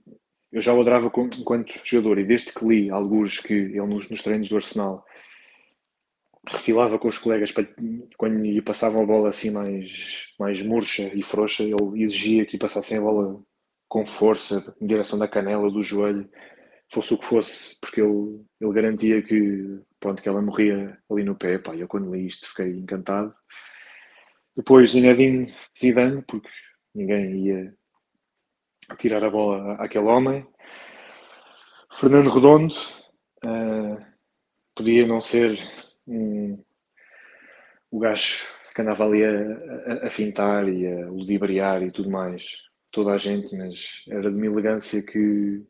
eu 0.51 0.61
já 0.61 0.73
o 0.73 0.79
adorava 0.79 1.11
enquanto 1.37 1.79
jogador 1.83 2.19
e 2.19 2.23
desde 2.23 2.53
que 2.53 2.65
li 2.65 2.89
alguns 2.89 3.39
que 3.39 3.53
ele 3.53 3.87
nos, 3.87 4.09
nos 4.09 4.21
treinos 4.21 4.49
do 4.49 4.55
Arsenal 4.55 5.05
refilava 6.47 6.99
com 6.99 7.07
os 7.07 7.17
colegas 7.17 7.51
para, 7.51 7.67
quando 8.17 8.41
lhe 8.41 8.61
passavam 8.61 9.03
a 9.03 9.05
bola 9.05 9.29
assim 9.29 9.51
mais, 9.51 10.33
mais 10.39 10.61
murcha 10.61 11.11
e 11.13 11.21
frouxa, 11.21 11.63
ele 11.63 12.03
exigia 12.03 12.45
que 12.45 12.57
passassem 12.57 12.97
a 12.97 13.01
bola 13.01 13.41
com 13.87 14.05
força, 14.05 14.75
em 14.81 14.85
direção 14.85 15.17
da 15.17 15.27
canela, 15.27 15.69
do 15.69 15.81
joelho, 15.81 16.29
fosse 16.91 17.13
o 17.13 17.17
que 17.17 17.25
fosse, 17.25 17.77
porque 17.79 18.01
ele, 18.01 18.43
ele 18.59 18.73
garantia 18.73 19.21
que, 19.21 19.79
pronto, 19.99 20.21
que 20.21 20.29
ela 20.29 20.41
morria 20.41 20.97
ali 21.09 21.23
no 21.23 21.35
pé. 21.35 21.57
Pá, 21.57 21.75
eu 21.75 21.87
quando 21.87 22.13
li 22.13 22.27
isto 22.27 22.47
fiquei 22.47 22.71
encantado. 22.71 23.31
Depois 24.55 24.91
Zinedine 24.91 25.53
Zidane, 25.77 26.23
porque 26.23 26.49
ninguém 26.93 27.47
ia 27.47 27.75
tirar 28.97 29.23
a 29.23 29.29
bola 29.29 29.73
àquele 29.75 30.05
homem. 30.05 30.47
Fernando 31.91 32.29
Redondo, 32.29 32.75
uh, 33.45 34.05
podia 34.75 35.07
não 35.07 35.21
ser 35.21 35.57
um, 36.07 36.63
o 37.91 37.99
gajo 37.99 38.45
que 38.75 38.81
andava 38.81 39.05
ali 39.05 39.23
a, 39.23 39.31
a, 39.31 40.07
a, 40.07 40.09
fintar 40.09 40.67
e 40.67 40.85
a 40.85 41.07
ludibriar 41.09 41.81
e 41.81 41.91
tudo 41.91 42.09
mais, 42.09 42.45
toda 42.91 43.13
a 43.13 43.17
gente, 43.17 43.55
mas 43.55 44.03
era 44.09 44.29
de 44.29 44.35
uma 44.35 44.45
elegância 44.45 45.01
que, 45.01 45.65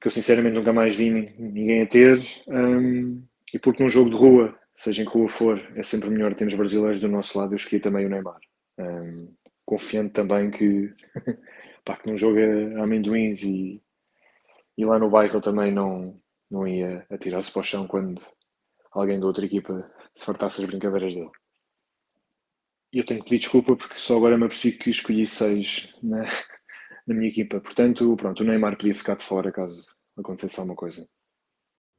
que 0.00 0.06
eu 0.06 0.10
sinceramente 0.10 0.56
nunca 0.56 0.72
mais 0.72 0.96
vi 0.96 1.10
ninguém 1.10 1.82
a 1.82 1.86
ter. 1.86 2.18
Um, 2.48 3.24
e 3.54 3.58
porque 3.58 3.82
num 3.82 3.88
jogo 3.88 4.10
de 4.10 4.16
rua, 4.16 4.58
seja 4.74 5.02
em 5.02 5.06
que 5.06 5.12
rua 5.12 5.28
for, 5.28 5.60
é 5.76 5.82
sempre 5.84 6.10
melhor 6.10 6.34
termos 6.34 6.54
brasileiros 6.54 7.00
do 7.00 7.08
nosso 7.08 7.38
lado, 7.38 7.52
eu 7.52 7.56
escolhi 7.56 7.80
também 7.80 8.04
o 8.04 8.08
Neymar. 8.08 8.40
Um, 8.78 9.32
confiante 9.64 10.12
também 10.12 10.50
que, 10.50 10.92
pá, 11.84 11.96
que 11.96 12.08
não 12.08 12.16
joga 12.16 12.42
amendoins 12.82 13.42
e, 13.42 13.82
e 14.76 14.84
lá 14.84 14.98
no 14.98 15.10
bairro 15.10 15.40
também 15.40 15.72
não, 15.72 16.20
não 16.50 16.66
ia 16.66 17.06
atirar-se 17.10 17.52
para 17.52 17.60
o 17.60 17.64
chão 17.64 17.86
quando, 17.86 18.20
alguém 19.00 19.20
da 19.20 19.26
outra 19.26 19.44
equipa 19.44 19.90
se 20.14 20.24
fartasse 20.24 20.62
as 20.62 20.68
brincadeiras 20.68 21.14
dele. 21.14 21.30
E 22.92 22.98
eu 22.98 23.04
tenho 23.04 23.20
que 23.20 23.30
pedir 23.30 23.40
desculpa 23.40 23.76
porque 23.76 23.98
só 23.98 24.16
agora 24.16 24.38
me 24.38 24.44
apercebi 24.44 24.78
que 24.78 24.90
escolhi 24.90 25.26
seis 25.26 25.94
na, 26.02 26.22
na 27.06 27.14
minha 27.14 27.28
equipa. 27.28 27.60
Portanto, 27.60 28.16
pronto, 28.16 28.42
o 28.42 28.46
Neymar 28.46 28.76
podia 28.76 28.94
ficar 28.94 29.16
de 29.16 29.24
fora 29.24 29.52
caso 29.52 29.86
acontecesse 30.16 30.58
alguma 30.58 30.76
coisa. 30.76 31.06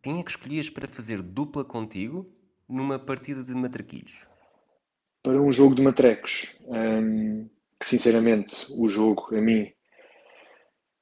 Quem 0.01 0.19
é 0.19 0.23
que 0.23 0.31
escolhias 0.31 0.69
para 0.69 0.87
fazer 0.87 1.21
dupla 1.21 1.63
contigo 1.63 2.25
numa 2.67 2.97
partida 2.97 3.43
de 3.43 3.53
matraquilhos? 3.53 4.27
Para 5.21 5.41
um 5.41 5.51
jogo 5.51 5.75
de 5.75 5.81
matrecos, 5.81 6.55
hum, 6.61 7.49
que 7.79 7.89
sinceramente 7.89 8.65
o 8.71 8.87
jogo 8.87 9.35
a 9.35 9.41
mim 9.41 9.71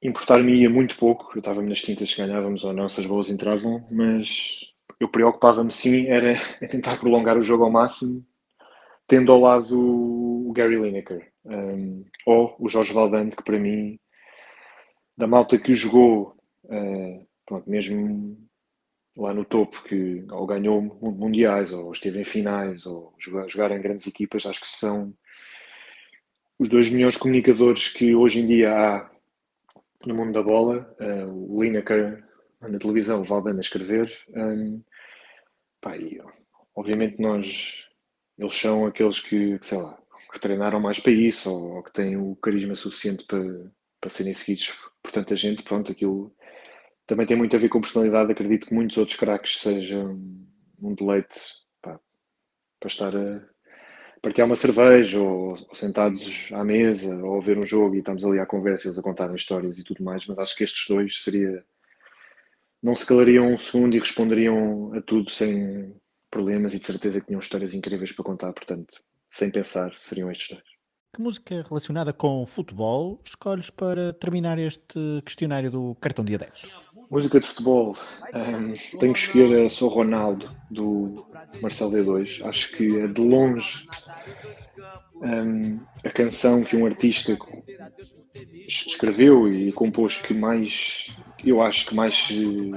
importar-me 0.02 0.54
ia 0.54 0.70
muito 0.70 0.96
pouco. 0.96 1.32
Eu 1.34 1.38
estava 1.38 1.62
nas 1.62 1.80
tintas 1.80 2.10
se 2.10 2.16
ganhávamos 2.16 2.64
ou 2.64 2.72
não, 2.72 2.88
se 2.88 3.00
as 3.00 3.06
bolas 3.06 3.30
entravam, 3.30 3.86
mas 3.90 4.74
eu 4.98 5.08
preocupava-me 5.08 5.70
sim 5.70 6.06
era 6.06 6.32
em 6.62 6.68
tentar 6.68 6.98
prolongar 6.98 7.36
o 7.36 7.42
jogo 7.42 7.64
ao 7.64 7.70
máximo, 7.70 8.24
tendo 9.06 9.32
ao 9.32 9.40
lado 9.40 9.78
o 9.78 10.52
Gary 10.52 10.76
Lineker 10.76 11.30
um, 11.44 12.04
ou 12.26 12.56
o 12.58 12.68
Jorge 12.68 12.92
Valdante, 12.92 13.36
que 13.36 13.42
para 13.42 13.58
mim, 13.58 13.98
da 15.16 15.26
malta 15.26 15.58
que 15.58 15.74
jogou, 15.74 16.36
uh, 16.64 17.26
pronto, 17.46 17.68
mesmo 17.70 18.36
lá 19.16 19.32
no 19.32 19.44
topo, 19.44 19.82
que 19.84 20.24
ou 20.30 20.46
ganhou 20.46 20.82
mundiais, 21.00 21.72
ou 21.72 21.92
esteve 21.92 22.20
em 22.20 22.24
finais, 22.24 22.84
ou 22.84 23.14
jogar, 23.18 23.48
jogar 23.48 23.70
em 23.70 23.80
grandes 23.80 24.06
equipas, 24.06 24.44
acho 24.44 24.60
que 24.60 24.68
são 24.68 25.14
os 26.58 26.68
dois 26.68 26.90
melhores 26.90 27.16
comunicadores 27.16 27.88
que 27.88 28.14
hoje 28.14 28.40
em 28.40 28.46
dia 28.46 28.76
há 28.76 29.10
no 30.04 30.14
mundo 30.14 30.32
da 30.32 30.42
bola. 30.42 30.94
Uh, 31.00 31.54
o 31.54 31.62
Lineker 31.62 32.25
na 32.68 32.78
televisão, 32.78 33.22
Valdana 33.22 33.60
escrever. 33.60 34.12
Um, 34.30 34.82
pá, 35.80 35.96
e, 35.96 36.20
obviamente 36.74 37.20
nós, 37.20 37.86
eles 38.38 38.54
são 38.54 38.86
aqueles 38.86 39.20
que, 39.20 39.58
que, 39.58 39.66
sei 39.66 39.78
lá, 39.78 39.98
que 40.32 40.40
treinaram 40.40 40.80
mais 40.80 41.00
para 41.00 41.12
isso, 41.12 41.50
ou, 41.50 41.76
ou 41.76 41.82
que 41.82 41.92
têm 41.92 42.16
o 42.16 42.36
carisma 42.36 42.74
suficiente 42.74 43.24
para, 43.24 43.70
para 44.00 44.10
serem 44.10 44.34
seguidos 44.34 44.72
por 45.02 45.12
tanta 45.12 45.36
gente, 45.36 45.62
pronto, 45.62 45.92
aquilo 45.92 46.34
também 47.06 47.26
tem 47.26 47.36
muito 47.36 47.54
a 47.54 47.58
ver 47.58 47.68
com 47.68 47.80
personalidade. 47.80 48.32
Acredito 48.32 48.66
que 48.66 48.74
muitos 48.74 48.96
outros 48.96 49.18
craques 49.18 49.60
sejam 49.60 50.20
um 50.82 50.94
deleite 50.94 51.40
pá, 51.80 51.98
para 52.80 52.88
estar 52.88 53.16
a 53.16 53.40
partilhar 54.20 54.46
uma 54.46 54.56
cerveja 54.56 55.20
ou, 55.20 55.50
ou, 55.50 55.74
sentados 55.74 56.48
à 56.52 56.64
mesa 56.64 57.16
ou 57.24 57.38
a 57.38 57.40
ver 57.40 57.58
um 57.58 57.64
jogo 57.64 57.94
e 57.94 57.98
estamos 58.00 58.24
ali 58.24 58.40
à 58.40 58.46
conversa, 58.46 58.88
eles 58.88 58.98
a 58.98 59.02
contar 59.02 59.32
histórias 59.34 59.78
e 59.78 59.84
tudo 59.84 60.02
mais. 60.02 60.26
Mas 60.26 60.38
acho 60.38 60.56
que 60.56 60.64
estes 60.64 60.86
dois 60.88 61.22
seria. 61.22 61.64
Não 62.86 62.94
se 62.94 63.04
calariam 63.04 63.52
um 63.52 63.56
segundo 63.56 63.96
e 63.96 63.98
responderiam 63.98 64.92
a 64.94 65.02
tudo 65.02 65.28
sem 65.28 65.92
problemas 66.30 66.72
e 66.72 66.78
de 66.78 66.86
certeza 66.86 67.20
que 67.20 67.26
tinham 67.26 67.40
histórias 67.40 67.74
incríveis 67.74 68.12
para 68.12 68.24
contar. 68.24 68.52
Portanto, 68.52 69.02
sem 69.28 69.50
pensar, 69.50 69.92
seriam 69.98 70.30
estes 70.30 70.50
dois. 70.50 70.62
Que 71.12 71.20
música 71.20 71.64
relacionada 71.68 72.12
com 72.12 72.46
futebol 72.46 73.20
escolhes 73.24 73.70
para 73.70 74.12
terminar 74.12 74.56
este 74.60 75.20
questionário 75.24 75.68
do 75.68 75.96
cartão 75.96 76.24
de 76.24 76.36
adeptos? 76.36 76.70
Música 77.10 77.40
de 77.40 77.48
futebol. 77.48 77.96
Um, 78.32 78.98
tenho 78.98 79.12
que 79.12 79.18
escolher 79.18 79.66
a 79.66 79.68
Sou 79.68 79.88
Ronaldo, 79.88 80.48
do 80.70 81.26
Marcelo 81.60 81.90
D2. 81.90 82.46
Acho 82.46 82.70
que 82.76 83.00
é 83.00 83.08
de 83.08 83.20
longe 83.20 83.88
um, 85.16 85.80
a 86.04 86.10
canção 86.10 86.62
que 86.62 86.76
um 86.76 86.86
artista 86.86 87.36
escreveu 88.68 89.52
e 89.52 89.72
compôs 89.72 90.16
que 90.18 90.32
mais, 90.32 91.16
eu 91.44 91.60
acho 91.62 91.86
que 91.86 91.94
mais 91.94 92.14
se 92.16 92.72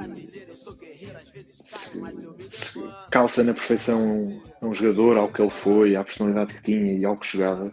calça 3.10 3.44
na 3.44 3.54
perfeição 3.54 4.42
a 4.62 4.66
um 4.66 4.74
jogador, 4.74 5.18
ao 5.18 5.32
que 5.32 5.42
ele 5.42 5.50
foi, 5.50 5.96
à 5.96 6.04
personalidade 6.04 6.54
que 6.56 6.64
tinha 6.64 6.94
e 6.94 7.06
ao 7.06 7.18
que 7.18 7.28
jogava. 7.28 7.72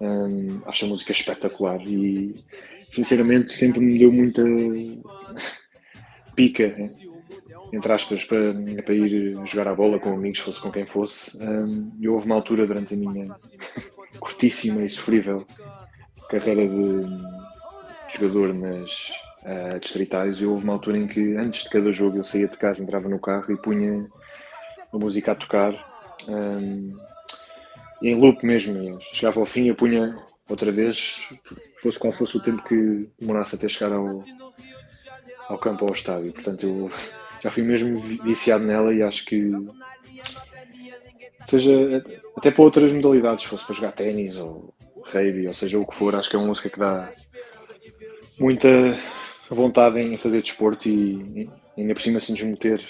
Um, 0.00 0.60
acho 0.66 0.84
a 0.84 0.88
música 0.88 1.12
espetacular 1.12 1.80
e 1.80 2.34
sinceramente 2.84 3.52
sempre 3.52 3.80
me 3.80 3.98
deu 3.98 4.12
muita 4.12 4.42
pica, 6.34 6.74
entre 7.72 7.92
aspas, 7.92 8.24
para, 8.24 8.52
para 8.84 8.94
ir 8.94 9.38
jogar 9.46 9.68
a 9.68 9.74
bola 9.74 9.98
com 9.98 10.12
amigos, 10.12 10.40
fosse 10.40 10.60
com 10.60 10.70
quem 10.70 10.86
fosse. 10.86 11.36
Um, 11.42 11.90
e 11.98 12.08
houve 12.08 12.26
uma 12.26 12.34
altura 12.34 12.66
durante 12.66 12.94
a 12.94 12.96
minha 12.96 13.34
curtíssima 14.18 14.82
e 14.82 14.88
sofrível 14.88 15.46
carreira 16.28 16.66
de 16.66 18.18
jogador 18.18 18.52
nas 18.52 19.12
uh, 19.46 19.78
distritais, 19.78 20.40
e 20.40 20.46
houve 20.46 20.64
uma 20.64 20.74
altura 20.74 20.98
em 20.98 21.06
que 21.06 21.36
antes 21.36 21.64
de 21.64 21.70
cada 21.70 21.90
jogo 21.92 22.18
eu 22.18 22.24
saía 22.24 22.48
de 22.48 22.58
casa, 22.58 22.82
entrava 22.82 23.08
no 23.08 23.18
carro 23.18 23.52
e 23.52 23.56
punha 23.56 24.06
a 24.92 24.98
música 24.98 25.32
a 25.32 25.34
tocar. 25.34 25.72
Um, 26.28 26.96
em 28.02 28.14
loop 28.14 28.44
mesmo. 28.44 28.98
Chegava 29.12 29.40
ao 29.40 29.46
fim, 29.46 29.68
eu 29.68 29.74
punha 29.74 30.18
outra 30.48 30.70
vez, 30.70 31.28
fosse 31.78 31.98
qual 31.98 32.12
fosse 32.12 32.36
o 32.36 32.42
tempo 32.42 32.62
que 32.62 33.08
demorasse 33.18 33.54
até 33.56 33.68
chegar 33.68 33.92
ao, 33.92 34.24
ao 35.48 35.58
campo 35.58 35.84
ou 35.84 35.88
ao 35.90 35.94
estádio. 35.94 36.32
Portanto, 36.32 36.66
eu 36.66 36.90
já 37.42 37.50
fui 37.50 37.62
mesmo 37.62 38.00
viciado 38.00 38.64
nela 38.64 38.92
e 38.94 39.02
acho 39.02 39.24
que 39.24 39.50
seja 41.46 42.04
até 42.36 42.50
para 42.50 42.62
outras 42.62 42.92
modalidades, 42.92 43.44
fosse 43.44 43.64
para 43.64 43.74
jogar 43.74 43.92
ténis 43.92 44.36
ou 44.36 44.74
rugby, 45.04 45.46
ou 45.46 45.54
seja 45.54 45.78
o 45.78 45.86
que 45.86 45.94
for, 45.94 46.14
acho 46.14 46.28
que 46.28 46.36
é 46.36 46.38
uma 46.38 46.48
música 46.48 46.68
que 46.68 46.78
dá 46.78 47.10
muita 48.38 48.98
vontade 49.54 50.00
em 50.00 50.16
fazer 50.16 50.42
desporto 50.42 50.88
e 50.88 51.48
ainda 51.76 51.94
por 51.94 52.00
cima 52.00 52.20
se 52.20 52.32
nos 52.32 52.42
meter 52.42 52.82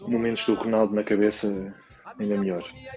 momentos 0.00 0.44
do 0.46 0.54
Ronaldo 0.54 0.94
na 0.94 1.02
cabeça 1.02 1.74
ainda 2.18 2.36
melhor. 2.36 2.62
A 2.62 2.96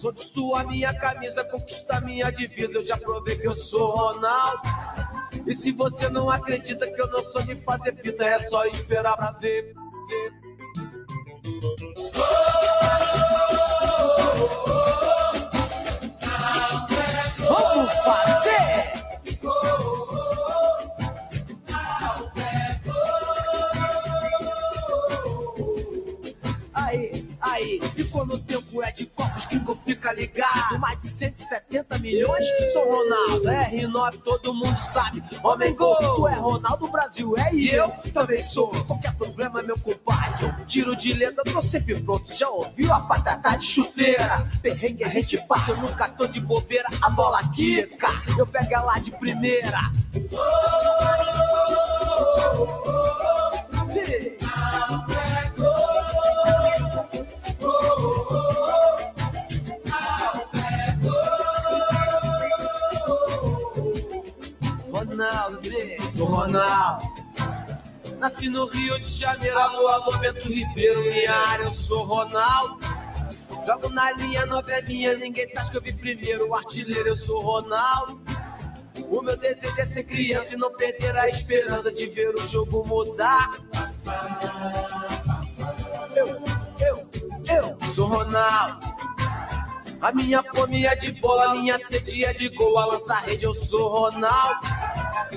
sou 0.00 0.16
sua 0.16 0.64
minha 0.64 0.92
camisa, 0.94 1.44
conquista 1.44 2.00
minha 2.00 2.30
divisa, 2.30 2.78
eu 2.78 2.84
já 2.84 2.96
provei 2.96 3.36
que 3.36 3.46
eu 3.46 3.56
sou 3.56 3.94
Ronaldo. 3.94 4.62
E 5.46 5.54
se 5.54 5.72
você 5.72 6.08
não 6.08 6.28
acredita 6.28 6.90
que 6.90 7.00
eu 7.00 7.06
não 7.08 7.22
sou 7.22 7.42
de 7.42 7.56
fazer 7.56 7.94
fita, 7.96 8.24
é 8.24 8.38
só 8.38 8.64
esperar 8.66 9.16
pra 9.16 9.32
ver. 9.32 9.74
ver. 10.08 10.45
E 28.36 28.38
o 28.38 28.40
tempo 28.40 28.82
é 28.82 28.92
de 28.92 29.06
copos, 29.06 29.46
que 29.46 29.58
fica 29.82 30.12
ligado. 30.12 30.78
Mais 30.78 31.00
de 31.00 31.08
170 31.08 31.98
milhões, 31.98 32.44
sou 32.70 32.84
Ronaldo. 32.84 33.48
R9, 33.48 34.18
todo 34.22 34.52
mundo 34.52 34.78
sabe. 34.78 35.24
Homem 35.42 35.74
gol, 35.74 35.96
tu 35.96 36.28
é 36.28 36.34
Ronaldo, 36.34 36.86
Brasil 36.88 37.34
é 37.38 37.54
e 37.54 37.70
eu 37.70 37.88
também 38.12 38.42
sou. 38.42 38.68
Qualquer 38.84 39.14
problema, 39.14 39.62
meu 39.62 39.78
compadre, 39.78 40.44
eu 40.44 40.66
tiro 40.66 40.94
de 40.94 41.14
letra, 41.14 41.42
tô 41.44 41.62
sempre 41.62 41.98
pronto. 41.98 42.30
Já 42.34 42.50
ouviu 42.50 42.92
a 42.92 43.00
patata 43.00 43.56
de 43.56 43.64
chuteira? 43.64 44.46
Perrengue 44.60 45.04
a 45.04 45.08
gente 45.08 45.38
passa, 45.46 45.70
eu 45.70 45.78
nunca 45.78 46.06
tô 46.10 46.26
de 46.26 46.38
bobeira. 46.38 46.88
A 47.00 47.08
bola 47.08 47.42
quica, 47.54 48.08
eu 48.36 48.46
pego 48.46 48.74
ela 48.74 48.98
de 48.98 49.12
primeira. 49.12 49.80
Oh, 50.14 50.36
oh, 52.58 52.92
oh, 53.72 53.90
hey. 53.92 54.35
Ronaldo, 54.35 54.35
Nasci 68.18 68.50
no 68.50 68.66
Rio 68.66 68.98
de 69.00 69.08
Janeiro, 69.08 69.58
alô, 69.58 69.88
alô, 69.88 70.18
Bento 70.18 70.48
Ribeiro, 70.48 71.00
minha 71.00 71.34
área, 71.34 71.64
eu 71.64 71.72
sou 71.72 72.04
Ronaldo. 72.04 72.78
Jogo 73.66 73.88
na 73.88 74.12
linha, 74.12 74.44
nova 74.44 74.70
é 74.70 74.82
minha, 74.82 75.16
ninguém 75.16 75.48
tá 75.48 75.64
que 75.64 75.78
eu 75.78 75.80
vi 75.80 75.94
primeiro, 75.94 76.46
o 76.48 76.54
artilheiro, 76.54 77.08
eu 77.08 77.16
sou 77.16 77.40
Ronaldo. 77.40 78.20
O 79.08 79.22
meu 79.22 79.36
desejo 79.36 79.80
é 79.80 79.86
ser 79.86 80.04
criança 80.04 80.54
e 80.54 80.58
não 80.58 80.70
perder 80.72 81.16
a 81.16 81.26
esperança 81.26 81.90
de 81.90 82.06
ver 82.06 82.34
o 82.34 82.48
jogo 82.48 82.86
mudar. 82.86 83.52
Eu, 86.14 86.28
eu, 86.80 87.10
eu 87.48 87.90
sou 87.94 88.08
Ronaldo. 88.08 88.86
A 90.00 90.12
minha 90.12 90.42
fome 90.54 90.84
é 90.84 90.94
de 90.94 91.12
bola, 91.12 91.54
minha 91.54 91.78
sede 91.78 92.24
é 92.24 92.32
de 92.32 92.50
gol. 92.50 92.78
A 92.78 92.86
lança 92.86 93.14
rede, 93.20 93.44
eu 93.44 93.54
sou 93.54 93.88
Ronaldo. 93.88 94.65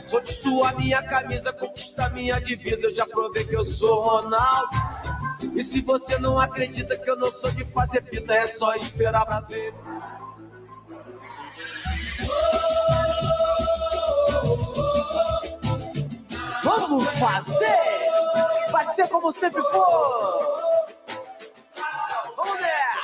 De 0.09 0.33
sua 0.33 0.73
minha 0.73 1.03
camisa, 1.03 1.53
conquista 1.53 2.09
minha 2.09 2.41
divisa. 2.41 2.87
Eu 2.87 2.93
já 2.93 3.05
provei 3.05 3.45
que 3.45 3.55
eu 3.55 3.63
sou 3.63 4.01
Ronaldo. 4.01 4.69
E 5.55 5.63
se 5.63 5.81
você 5.81 6.17
não 6.17 6.39
acredita 6.39 6.97
que 6.97 7.09
eu 7.09 7.15
não 7.15 7.31
sou 7.31 7.51
de 7.51 7.63
fazer 7.63 8.03
fita, 8.03 8.33
é 8.33 8.47
só 8.47 8.73
esperar 8.75 9.23
pra 9.25 9.39
ver. 9.41 9.73
Vamos 16.63 17.07
fazer! 17.19 18.71
Vai 18.71 18.85
ser 18.93 19.07
como 19.07 19.31
sempre 19.31 19.61
for! 19.63 20.59
Vamos 22.35 22.61
nessa! 22.61 22.99